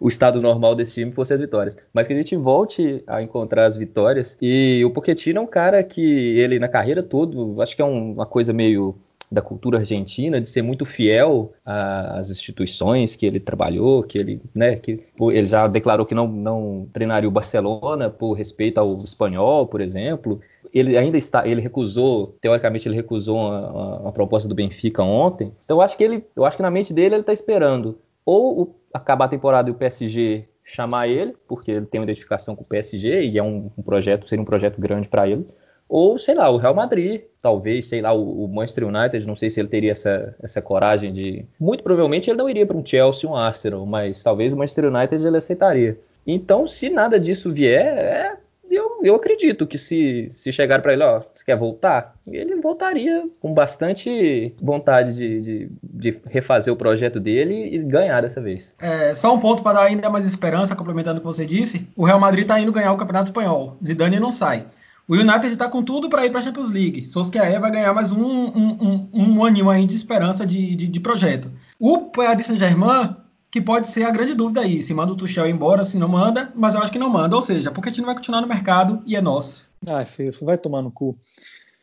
o 0.00 0.08
estado 0.08 0.40
normal 0.40 0.74
desse 0.74 0.94
time 0.94 1.12
fosse 1.12 1.34
as 1.34 1.40
vitórias. 1.40 1.76
Mas 1.92 2.06
que 2.06 2.12
a 2.12 2.16
gente 2.16 2.36
volte 2.36 3.02
a 3.06 3.22
encontrar 3.22 3.66
as 3.66 3.76
vitórias. 3.76 4.36
E 4.40 4.82
o 4.84 4.90
Pochettino 4.90 5.38
é 5.38 5.42
um 5.42 5.46
cara 5.46 5.82
que 5.82 6.38
ele 6.38 6.58
na 6.58 6.68
carreira 6.68 7.02
toda, 7.02 7.62
acho 7.62 7.74
que 7.74 7.82
é 7.82 7.84
um, 7.84 8.12
uma 8.12 8.26
coisa 8.26 8.52
meio 8.52 8.96
da 9.30 9.42
cultura 9.42 9.78
argentina 9.78 10.40
de 10.40 10.48
ser 10.48 10.62
muito 10.62 10.86
fiel 10.86 11.52
às 11.64 12.30
instituições 12.30 13.14
que 13.14 13.26
ele 13.26 13.38
trabalhou, 13.38 14.02
que 14.02 14.18
ele, 14.18 14.40
né, 14.54 14.76
que 14.76 15.04
ele 15.20 15.46
já 15.46 15.66
declarou 15.66 16.06
que 16.06 16.14
não, 16.14 16.26
não 16.26 16.88
treinaria 16.92 17.28
o 17.28 17.32
Barcelona 17.32 18.08
por 18.08 18.32
respeito 18.32 18.78
ao 18.78 19.02
espanhol, 19.04 19.66
por 19.66 19.80
exemplo. 19.82 20.40
Ele 20.72 20.96
ainda 20.96 21.18
está, 21.18 21.46
ele 21.46 21.60
recusou, 21.60 22.36
teoricamente 22.40 22.88
ele 22.88 22.96
recusou 22.96 23.36
uma, 23.36 24.00
uma 24.00 24.12
proposta 24.12 24.48
do 24.48 24.54
Benfica 24.54 25.02
ontem. 25.02 25.52
Então 25.64 25.76
eu 25.76 25.82
acho 25.82 25.96
que 25.96 26.04
ele, 26.04 26.24
eu 26.34 26.44
acho 26.44 26.56
que 26.56 26.62
na 26.62 26.70
mente 26.70 26.94
dele 26.94 27.14
ele 27.14 27.20
está 27.20 27.32
esperando 27.32 27.98
ou 28.28 28.60
o 28.60 28.74
acabar 28.92 29.24
a 29.24 29.28
temporada 29.28 29.70
e 29.70 29.72
o 29.72 29.74
PSG 29.74 30.44
chamar 30.62 31.08
ele, 31.08 31.34
porque 31.48 31.70
ele 31.70 31.86
tem 31.86 31.98
uma 31.98 32.04
identificação 32.04 32.54
com 32.54 32.60
o 32.62 32.66
PSG 32.66 33.22
e 33.22 33.38
é 33.38 33.42
um, 33.42 33.70
um 33.76 33.82
projeto, 33.82 34.28
seria 34.28 34.42
um 34.42 34.44
projeto 34.44 34.78
grande 34.78 35.08
para 35.08 35.26
ele. 35.26 35.48
Ou, 35.88 36.18
sei 36.18 36.34
lá, 36.34 36.50
o 36.50 36.58
Real 36.58 36.74
Madrid, 36.74 37.22
talvez, 37.40 37.86
sei 37.86 38.02
lá, 38.02 38.12
o, 38.12 38.44
o, 38.44 38.48
Manchester 38.48 38.86
United, 38.86 39.26
não 39.26 39.34
sei 39.34 39.48
se 39.48 39.58
ele 39.58 39.70
teria 39.70 39.92
essa, 39.92 40.36
essa 40.42 40.60
coragem 40.60 41.10
de. 41.10 41.46
Muito 41.58 41.82
provavelmente 41.82 42.28
ele 42.28 42.36
não 42.36 42.50
iria 42.50 42.66
para 42.66 42.76
um 42.76 42.84
Chelsea, 42.84 43.28
um 43.28 43.34
Arsenal, 43.34 43.86
mas 43.86 44.22
talvez 44.22 44.52
o 44.52 44.56
Manchester 44.58 44.92
United 44.92 45.26
ele 45.26 45.38
aceitaria. 45.38 45.98
Então, 46.26 46.66
se 46.66 46.90
nada 46.90 47.18
disso 47.18 47.50
vier, 47.50 47.96
é 47.96 48.36
eu, 48.78 49.00
eu 49.02 49.14
acredito 49.14 49.66
que 49.66 49.76
se, 49.76 50.28
se 50.30 50.52
chegar 50.52 50.80
para 50.80 50.92
ele, 50.92 51.02
ó, 51.02 51.20
você 51.34 51.44
quer 51.44 51.56
voltar? 51.56 52.14
Ele 52.26 52.56
voltaria 52.56 53.28
com 53.40 53.52
bastante 53.52 54.54
vontade 54.60 55.14
de, 55.14 55.40
de, 55.40 55.70
de 55.82 56.20
refazer 56.26 56.72
o 56.72 56.76
projeto 56.76 57.18
dele 57.18 57.74
e 57.74 57.78
ganhar 57.78 58.20
dessa 58.20 58.40
vez. 58.40 58.74
É, 58.78 59.14
só 59.14 59.34
um 59.34 59.40
ponto 59.40 59.62
para 59.62 59.80
dar 59.80 59.86
ainda 59.86 60.08
mais 60.08 60.24
esperança, 60.24 60.76
complementando 60.76 61.18
o 61.18 61.20
que 61.20 61.26
você 61.26 61.44
disse: 61.44 61.88
o 61.96 62.04
Real 62.04 62.20
Madrid 62.20 62.42
está 62.42 62.58
indo 62.60 62.72
ganhar 62.72 62.92
o 62.92 62.96
Campeonato 62.96 63.30
Espanhol. 63.30 63.76
Zidane 63.84 64.20
não 64.20 64.30
sai. 64.30 64.66
O 65.08 65.14
United 65.14 65.46
está 65.46 65.68
com 65.70 65.82
tudo 65.82 66.10
para 66.10 66.26
ir 66.26 66.30
para 66.30 66.40
a 66.40 66.42
Champions 66.42 66.70
League. 66.70 67.06
Solskjaer 67.06 67.58
vai 67.58 67.70
ganhar 67.70 67.94
mais 67.94 68.12
um, 68.12 68.22
um, 68.22 69.08
um, 69.14 69.32
um 69.32 69.44
aninho 69.44 69.70
aí 69.70 69.86
de 69.86 69.96
esperança 69.96 70.46
de, 70.46 70.76
de, 70.76 70.86
de 70.86 71.00
projeto. 71.00 71.50
O 71.78 72.10
Paris 72.10 72.44
Saint-Germain 72.44 73.16
que 73.50 73.60
pode 73.60 73.88
ser 73.88 74.04
a 74.04 74.10
grande 74.10 74.34
dúvida 74.34 74.60
aí, 74.60 74.82
se 74.82 74.92
manda 74.92 75.12
o 75.12 75.16
Tuchel 75.16 75.48
embora, 75.48 75.84
se 75.84 75.98
não 75.98 76.08
manda, 76.08 76.52
mas 76.54 76.74
eu 76.74 76.80
acho 76.80 76.92
que 76.92 76.98
não 76.98 77.08
manda, 77.08 77.34
ou 77.34 77.42
seja, 77.42 77.70
porque 77.70 77.88
a 77.88 77.92
gente 77.92 78.04
vai 78.04 78.14
continuar 78.14 78.40
no 78.40 78.46
mercado 78.46 79.02
e 79.06 79.16
é 79.16 79.20
nosso. 79.20 79.68
Ai, 79.86 80.04
filho, 80.04 80.34
vai 80.42 80.58
tomar 80.58 80.82
no 80.82 80.90
cu. 80.90 81.16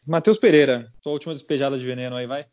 Matheus 0.05 0.37
Pereira, 0.37 0.91
sua 1.01 1.13
última 1.13 1.33
despejada 1.33 1.77
de 1.77 1.85
veneno 1.85 2.15
aí, 2.15 2.27
vai. 2.27 2.45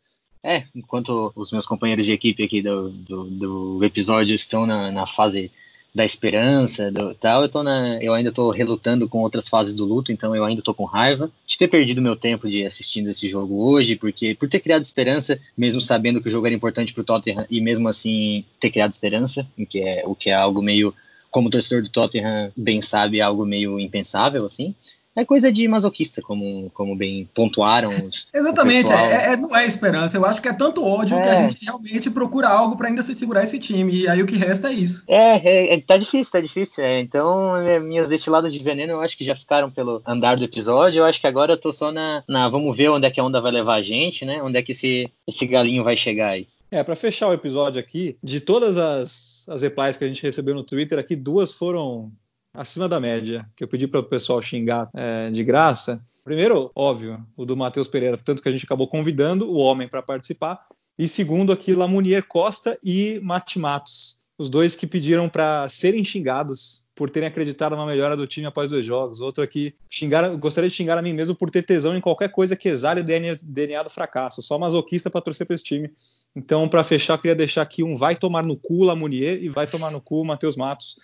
É, 0.43 0.65
enquanto 0.75 1.31
os 1.35 1.51
meus 1.51 1.65
companheiros 1.65 2.05
de 2.05 2.11
equipe 2.11 2.43
aqui 2.43 2.61
do, 2.61 2.89
do, 2.89 3.23
do 3.25 3.85
episódio 3.85 4.35
estão 4.35 4.65
na, 4.65 4.91
na 4.91 5.07
fase 5.07 5.51
da 5.93 6.03
esperança, 6.03 6.91
do, 6.91 7.13
tal, 7.13 7.43
eu, 7.43 7.49
tô 7.49 7.61
na, 7.61 8.01
eu 8.01 8.13
ainda 8.13 8.29
estou 8.29 8.49
relutando 8.49 9.07
com 9.07 9.19
outras 9.19 9.47
fases 9.47 9.75
do 9.75 9.85
luto, 9.85 10.11
então 10.11 10.35
eu 10.35 10.43
ainda 10.43 10.59
estou 10.59 10.73
com 10.73 10.85
raiva 10.85 11.31
de 11.45 11.57
ter 11.57 11.67
perdido 11.67 12.01
meu 12.01 12.15
tempo 12.15 12.49
de 12.49 12.65
assistindo 12.65 13.09
esse 13.09 13.29
jogo 13.29 13.63
hoje, 13.63 13.95
porque 13.95 14.33
por 14.33 14.49
ter 14.49 14.59
criado 14.59 14.81
esperança, 14.81 15.39
mesmo 15.55 15.81
sabendo 15.81 16.19
que 16.19 16.27
o 16.27 16.31
jogo 16.31 16.47
era 16.47 16.55
importante 16.55 16.93
para 16.93 17.01
o 17.01 17.05
Tottenham 17.05 17.45
e 17.49 17.61
mesmo 17.61 17.87
assim 17.87 18.43
ter 18.59 18.71
criado 18.71 18.91
esperança, 18.91 19.45
o 19.57 19.65
que 19.65 19.79
é, 19.79 20.03
o 20.05 20.15
que 20.15 20.31
é 20.31 20.33
algo 20.33 20.63
meio, 20.63 20.95
como 21.29 21.49
torcedor 21.49 21.83
do 21.83 21.89
Tottenham 21.89 22.51
bem 22.57 22.81
sabe, 22.81 23.21
algo 23.21 23.45
meio 23.45 23.79
impensável 23.79 24.45
assim 24.45 24.73
é 25.15 25.23
coisa 25.23 25.51
de 25.51 25.67
masoquista, 25.67 26.21
como, 26.21 26.71
como 26.73 26.95
bem 26.95 27.29
pontuaram 27.33 27.87
os. 27.87 28.27
Exatamente, 28.33 28.91
é, 28.91 29.33
é, 29.33 29.37
não 29.37 29.55
é 29.55 29.65
esperança. 29.65 30.17
Eu 30.17 30.25
acho 30.25 30.41
que 30.41 30.47
é 30.47 30.53
tanto 30.53 30.83
ódio 30.83 31.17
é. 31.17 31.21
que 31.21 31.27
a 31.27 31.33
é. 31.33 31.49
gente 31.49 31.65
realmente 31.65 32.09
procura 32.09 32.49
algo 32.49 32.75
para 32.75 32.87
ainda 32.87 33.01
se 33.01 33.13
segurar 33.13 33.43
esse 33.43 33.59
time. 33.59 33.93
E 33.93 34.07
aí 34.07 34.21
o 34.21 34.25
que 34.25 34.35
resta 34.35 34.69
é 34.69 34.73
isso. 34.73 35.03
É, 35.07 35.37
é, 35.37 35.73
é 35.73 35.81
tá 35.81 35.97
difícil, 35.97 36.31
tá 36.31 36.41
difícil. 36.41 36.83
É. 36.83 36.99
Então, 36.99 37.55
é, 37.57 37.79
minhas 37.79 38.09
destiladas 38.09 38.51
de 38.51 38.59
veneno 38.59 38.93
eu 38.93 39.01
acho 39.01 39.17
que 39.17 39.23
já 39.23 39.35
ficaram 39.35 39.69
pelo 39.69 40.01
andar 40.05 40.35
do 40.35 40.43
episódio. 40.43 40.99
Eu 40.99 41.05
acho 41.05 41.21
que 41.21 41.27
agora 41.27 41.53
eu 41.53 41.57
tô 41.57 41.71
só 41.71 41.91
na, 41.91 42.23
na. 42.27 42.49
Vamos 42.49 42.75
ver 42.75 42.89
onde 42.89 43.05
é 43.05 43.11
que 43.11 43.19
a 43.19 43.23
onda 43.23 43.39
vai 43.39 43.51
levar 43.51 43.75
a 43.75 43.83
gente, 43.83 44.25
né? 44.25 44.41
Onde 44.41 44.57
é 44.57 44.63
que 44.63 44.71
esse, 44.71 45.11
esse 45.27 45.45
galinho 45.45 45.83
vai 45.83 45.95
chegar 45.95 46.29
aí. 46.29 46.47
É, 46.71 46.83
para 46.83 46.95
fechar 46.95 47.27
o 47.29 47.33
episódio 47.33 47.79
aqui, 47.79 48.17
de 48.23 48.39
todas 48.39 48.77
as, 48.77 49.45
as 49.47 49.61
replies 49.61 49.95
que 49.95 50.05
a 50.05 50.07
gente 50.07 50.23
recebeu 50.23 50.55
no 50.55 50.63
Twitter 50.63 50.97
aqui, 50.97 51.15
duas 51.15 51.51
foram 51.51 52.11
acima 52.53 52.87
da 52.87 52.99
média, 52.99 53.49
que 53.55 53.63
eu 53.63 53.67
pedi 53.67 53.87
para 53.87 53.99
o 53.99 54.03
pessoal 54.03 54.41
xingar 54.41 54.89
é, 54.93 55.31
de 55.31 55.43
graça. 55.43 56.03
Primeiro, 56.23 56.71
óbvio, 56.75 57.25
o 57.35 57.45
do 57.45 57.57
Matheus 57.57 57.87
Pereira, 57.87 58.17
tanto 58.17 58.41
que 58.41 58.49
a 58.49 58.51
gente 58.51 58.65
acabou 58.65 58.87
convidando 58.87 59.49
o 59.49 59.57
homem 59.57 59.87
para 59.87 60.01
participar. 60.01 60.65
E 60.97 61.07
segundo, 61.07 61.51
aqui, 61.51 61.73
Lamunier 61.73 62.23
Costa 62.27 62.77
e 62.83 63.19
Mati 63.23 63.57
Matos, 63.57 64.17
os 64.37 64.49
dois 64.49 64.75
que 64.75 64.85
pediram 64.85 65.27
para 65.27 65.67
serem 65.67 66.03
xingados 66.03 66.83
por 66.95 67.09
terem 67.09 67.27
acreditado 67.27 67.75
na 67.75 67.85
melhora 67.85 68.15
do 68.15 68.27
time 68.27 68.45
após 68.45 68.69
dois 68.69 68.85
jogos. 68.85 69.19
Outro 69.19 69.43
aqui, 69.43 69.73
xingar, 69.89 70.29
gostaria 70.35 70.69
de 70.69 70.75
xingar 70.75 70.97
a 70.97 71.01
mim 71.01 71.13
mesmo 71.13 71.35
por 71.35 71.49
ter 71.49 71.63
tesão 71.63 71.95
em 71.97 72.01
qualquer 72.01 72.29
coisa 72.29 72.55
que 72.55 72.69
exale 72.69 73.01
o 73.01 73.03
DNA, 73.03 73.35
DNA 73.41 73.81
do 73.81 73.89
fracasso. 73.89 74.41
Só 74.43 74.59
masoquista 74.59 75.09
para 75.09 75.21
torcer 75.21 75.47
para 75.47 75.55
esse 75.55 75.63
time. 75.63 75.91
Então, 76.35 76.67
para 76.69 76.83
fechar, 76.83 77.15
eu 77.15 77.17
queria 77.17 77.35
deixar 77.35 77.63
aqui 77.63 77.83
um 77.83 77.97
vai 77.97 78.15
tomar 78.15 78.45
no 78.45 78.55
cu 78.55 78.83
Lamunier 78.83 79.43
e 79.43 79.49
vai 79.49 79.65
tomar 79.65 79.91
no 79.91 79.99
cu 79.99 80.23
Matheus 80.23 80.55
Matos, 80.55 80.97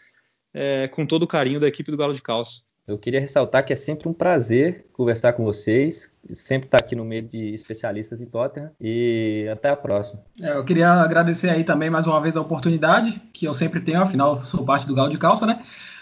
é, 0.54 0.88
com 0.88 1.06
todo 1.06 1.24
o 1.24 1.28
carinho 1.28 1.60
da 1.60 1.68
equipe 1.68 1.92
do 1.92 1.98
Galo 1.98 2.14
de 2.14 2.22
Calça. 2.22 2.62
Eu 2.88 2.98
queria 2.98 3.20
ressaltar 3.20 3.64
que 3.64 3.72
é 3.72 3.76
sempre 3.76 4.10
um 4.10 4.14
prazer 4.14 4.88
conversar 4.94 5.34
com 5.34 5.44
vocês, 5.44 6.12
sempre 6.34 6.68
estar 6.68 6.80
aqui 6.80 6.96
no 6.96 7.06
meio 7.06 7.22
de 7.22 7.54
especialistas 7.54 8.20
em 8.20 8.26
Tottenham 8.26 8.72
e 8.82 9.48
até 9.52 9.70
a 9.70 9.76
próxima. 9.76 10.22
É, 10.42 10.54
eu 10.54 10.66
queria 10.66 10.92
agradecer 10.92 11.50
aí 11.50 11.64
também 11.64 11.90
mais 11.90 12.08
uma 12.08 12.20
vez 12.20 12.36
a 12.36 12.42
oportunidade 12.42 13.22
que 13.32 13.46
eu 13.46 13.54
sempre 13.54 13.80
tenho, 13.80 14.02
afinal 14.02 14.44
sou 14.44 14.66
parte 14.66 14.88
do 14.88 14.96
Galo 14.96 15.12
de 15.12 15.20
Calça, 15.20 15.46
né? 15.46 15.60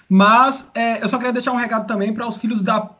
Mas 0.08 0.72
é, 0.74 1.04
eu 1.04 1.10
só 1.10 1.18
queria 1.18 1.34
deixar 1.34 1.52
um 1.52 1.58
recado 1.58 1.86
também 1.86 2.14
para 2.14 2.26
os 2.26 2.38
filhos 2.38 2.64
da 2.64 2.96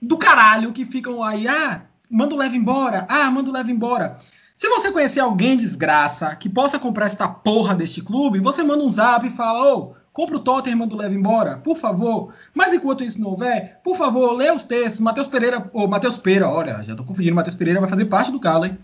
do 0.00 0.16
caralho 0.16 0.72
que 0.72 0.84
ficam 0.84 1.22
aí, 1.22 1.48
ah, 1.48 1.82
manda 2.08 2.34
o 2.34 2.38
leve 2.38 2.56
embora, 2.56 3.04
ah, 3.08 3.30
manda 3.30 3.50
o 3.50 3.52
leve 3.52 3.72
embora. 3.72 4.16
Se 4.56 4.68
você 4.68 4.90
conhecer 4.90 5.20
alguém 5.20 5.56
desgraça 5.56 6.34
que 6.36 6.48
possa 6.48 6.78
comprar 6.78 7.06
esta 7.06 7.28
porra 7.28 7.74
deste 7.74 8.00
clube, 8.00 8.40
você 8.40 8.62
manda 8.62 8.82
um 8.82 8.88
zap 8.88 9.26
e 9.26 9.30
fala, 9.30 9.74
ô, 9.74 9.78
oh, 9.78 9.94
Compre 10.12 10.36
o 10.36 10.40
Tottenham 10.40 10.88
e 10.90 10.94
leva 10.96 11.14
embora, 11.14 11.56
por 11.58 11.76
favor. 11.76 12.32
Mas 12.54 12.72
enquanto 12.72 13.04
isso 13.04 13.20
não 13.20 13.28
houver, 13.28 13.80
por 13.84 13.96
favor, 13.96 14.32
leia 14.32 14.54
os 14.54 14.64
textos. 14.64 15.00
Matheus 15.00 15.26
Pereira, 15.26 15.70
ou 15.72 15.86
Matheus 15.86 16.16
Pereira, 16.16 16.48
olha, 16.48 16.82
já 16.82 16.94
tô 16.94 17.04
confundindo, 17.04 17.34
Matheus 17.34 17.56
Pereira 17.56 17.80
vai 17.80 17.88
fazer 17.88 18.06
parte 18.06 18.32
do 18.32 18.40
calo, 18.40 18.66
hein? 18.66 18.78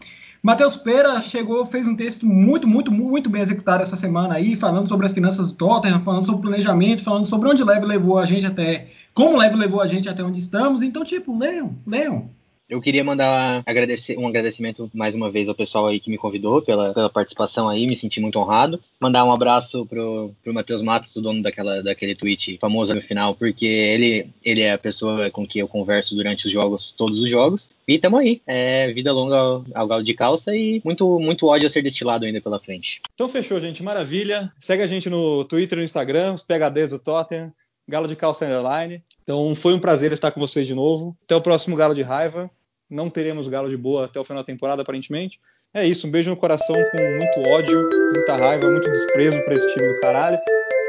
Matheus 0.44 0.76
Pereira 0.76 1.18
chegou, 1.22 1.64
fez 1.64 1.88
um 1.88 1.96
texto 1.96 2.26
muito, 2.26 2.68
muito, 2.68 2.92
muito 2.92 3.30
bem 3.30 3.40
executado 3.40 3.82
essa 3.82 3.96
semana 3.96 4.34
aí, 4.34 4.54
falando 4.54 4.86
sobre 4.86 5.06
as 5.06 5.12
finanças 5.12 5.46
do 5.46 5.54
Tottenham, 5.54 6.00
falando 6.00 6.26
sobre 6.26 6.42
planejamento, 6.42 7.02
falando 7.02 7.24
sobre 7.24 7.48
onde 7.48 7.62
o 7.62 7.66
Leve 7.66 7.86
levou 7.86 8.18
a 8.18 8.26
gente 8.26 8.44
até, 8.46 8.88
como 9.14 9.36
o 9.36 9.38
Leve 9.38 9.56
levou 9.56 9.80
a 9.80 9.86
gente 9.86 10.06
até 10.06 10.22
onde 10.22 10.38
estamos. 10.38 10.82
Então, 10.82 11.02
tipo, 11.02 11.34
leiam, 11.38 11.78
leiam. 11.86 12.28
Eu 12.68 12.80
queria 12.80 13.04
mandar 13.04 13.62
agradecer, 13.66 14.18
um 14.18 14.26
agradecimento 14.26 14.90
mais 14.94 15.14
uma 15.14 15.30
vez 15.30 15.48
ao 15.48 15.54
pessoal 15.54 15.86
aí 15.86 16.00
que 16.00 16.10
me 16.10 16.16
convidou 16.16 16.62
pela, 16.62 16.94
pela 16.94 17.10
participação 17.10 17.68
aí, 17.68 17.86
me 17.86 17.94
senti 17.94 18.20
muito 18.20 18.38
honrado. 18.38 18.80
Mandar 18.98 19.24
um 19.24 19.32
abraço 19.32 19.84
pro, 19.84 20.32
pro 20.42 20.54
Matheus 20.54 20.80
Matos, 20.80 21.14
o 21.16 21.20
dono 21.20 21.42
daquela, 21.42 21.82
daquele 21.82 22.14
tweet 22.14 22.56
famoso 22.58 22.94
no 22.94 23.02
final, 23.02 23.34
porque 23.34 23.66
ele, 23.66 24.30
ele 24.42 24.62
é 24.62 24.72
a 24.72 24.78
pessoa 24.78 25.30
com 25.30 25.46
quem 25.46 25.60
eu 25.60 25.68
converso 25.68 26.14
durante 26.14 26.46
os 26.46 26.52
jogos, 26.52 26.94
todos 26.94 27.22
os 27.22 27.28
jogos. 27.28 27.68
E 27.86 27.98
tamo 27.98 28.16
aí. 28.16 28.40
É, 28.46 28.90
vida 28.92 29.12
longa 29.12 29.36
ao, 29.36 29.64
ao 29.74 29.86
galo 29.86 30.02
de 30.02 30.14
calça 30.14 30.56
e 30.56 30.80
muito, 30.82 31.20
muito 31.20 31.46
ódio 31.46 31.66
a 31.66 31.70
ser 31.70 31.82
destilado 31.82 32.24
ainda 32.24 32.40
pela 32.40 32.58
frente. 32.58 33.02
Então 33.14 33.28
fechou, 33.28 33.60
gente. 33.60 33.82
Maravilha. 33.82 34.50
Segue 34.58 34.82
a 34.82 34.86
gente 34.86 35.10
no 35.10 35.44
Twitter 35.44 35.76
e 35.76 35.80
no 35.80 35.84
Instagram, 35.84 36.32
os 36.32 36.42
PHDs 36.42 36.90
do 36.90 36.98
Tottenham. 36.98 37.52
Galo 37.86 38.08
de 38.08 38.16
Calça 38.16 38.44
Underline. 38.44 39.02
Então 39.22 39.54
foi 39.54 39.74
um 39.74 39.78
prazer 39.78 40.12
estar 40.12 40.30
com 40.30 40.40
vocês 40.40 40.66
de 40.66 40.74
novo. 40.74 41.16
Até 41.24 41.36
o 41.36 41.40
próximo 41.40 41.76
Galo 41.76 41.94
de 41.94 42.02
Raiva. 42.02 42.50
Não 42.88 43.10
teremos 43.10 43.48
Galo 43.48 43.68
de 43.68 43.76
Boa 43.76 44.04
até 44.06 44.20
o 44.20 44.24
final 44.24 44.42
da 44.42 44.46
temporada, 44.46 44.82
aparentemente. 44.82 45.40
É 45.72 45.84
isso, 45.84 46.06
um 46.06 46.10
beijo 46.10 46.30
no 46.30 46.36
coração 46.36 46.76
com 46.76 46.98
muito 46.98 47.50
ódio, 47.50 47.88
muita 48.14 48.36
raiva, 48.36 48.70
muito 48.70 48.88
desprezo 48.88 49.42
para 49.42 49.54
esse 49.54 49.74
time 49.74 49.92
do 49.92 50.00
caralho. 50.00 50.38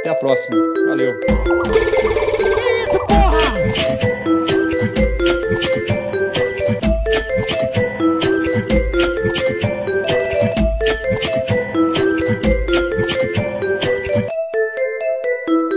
Até 0.01 0.09
a 0.09 0.15
próxima. 0.15 0.55
Valeu. 0.85 1.19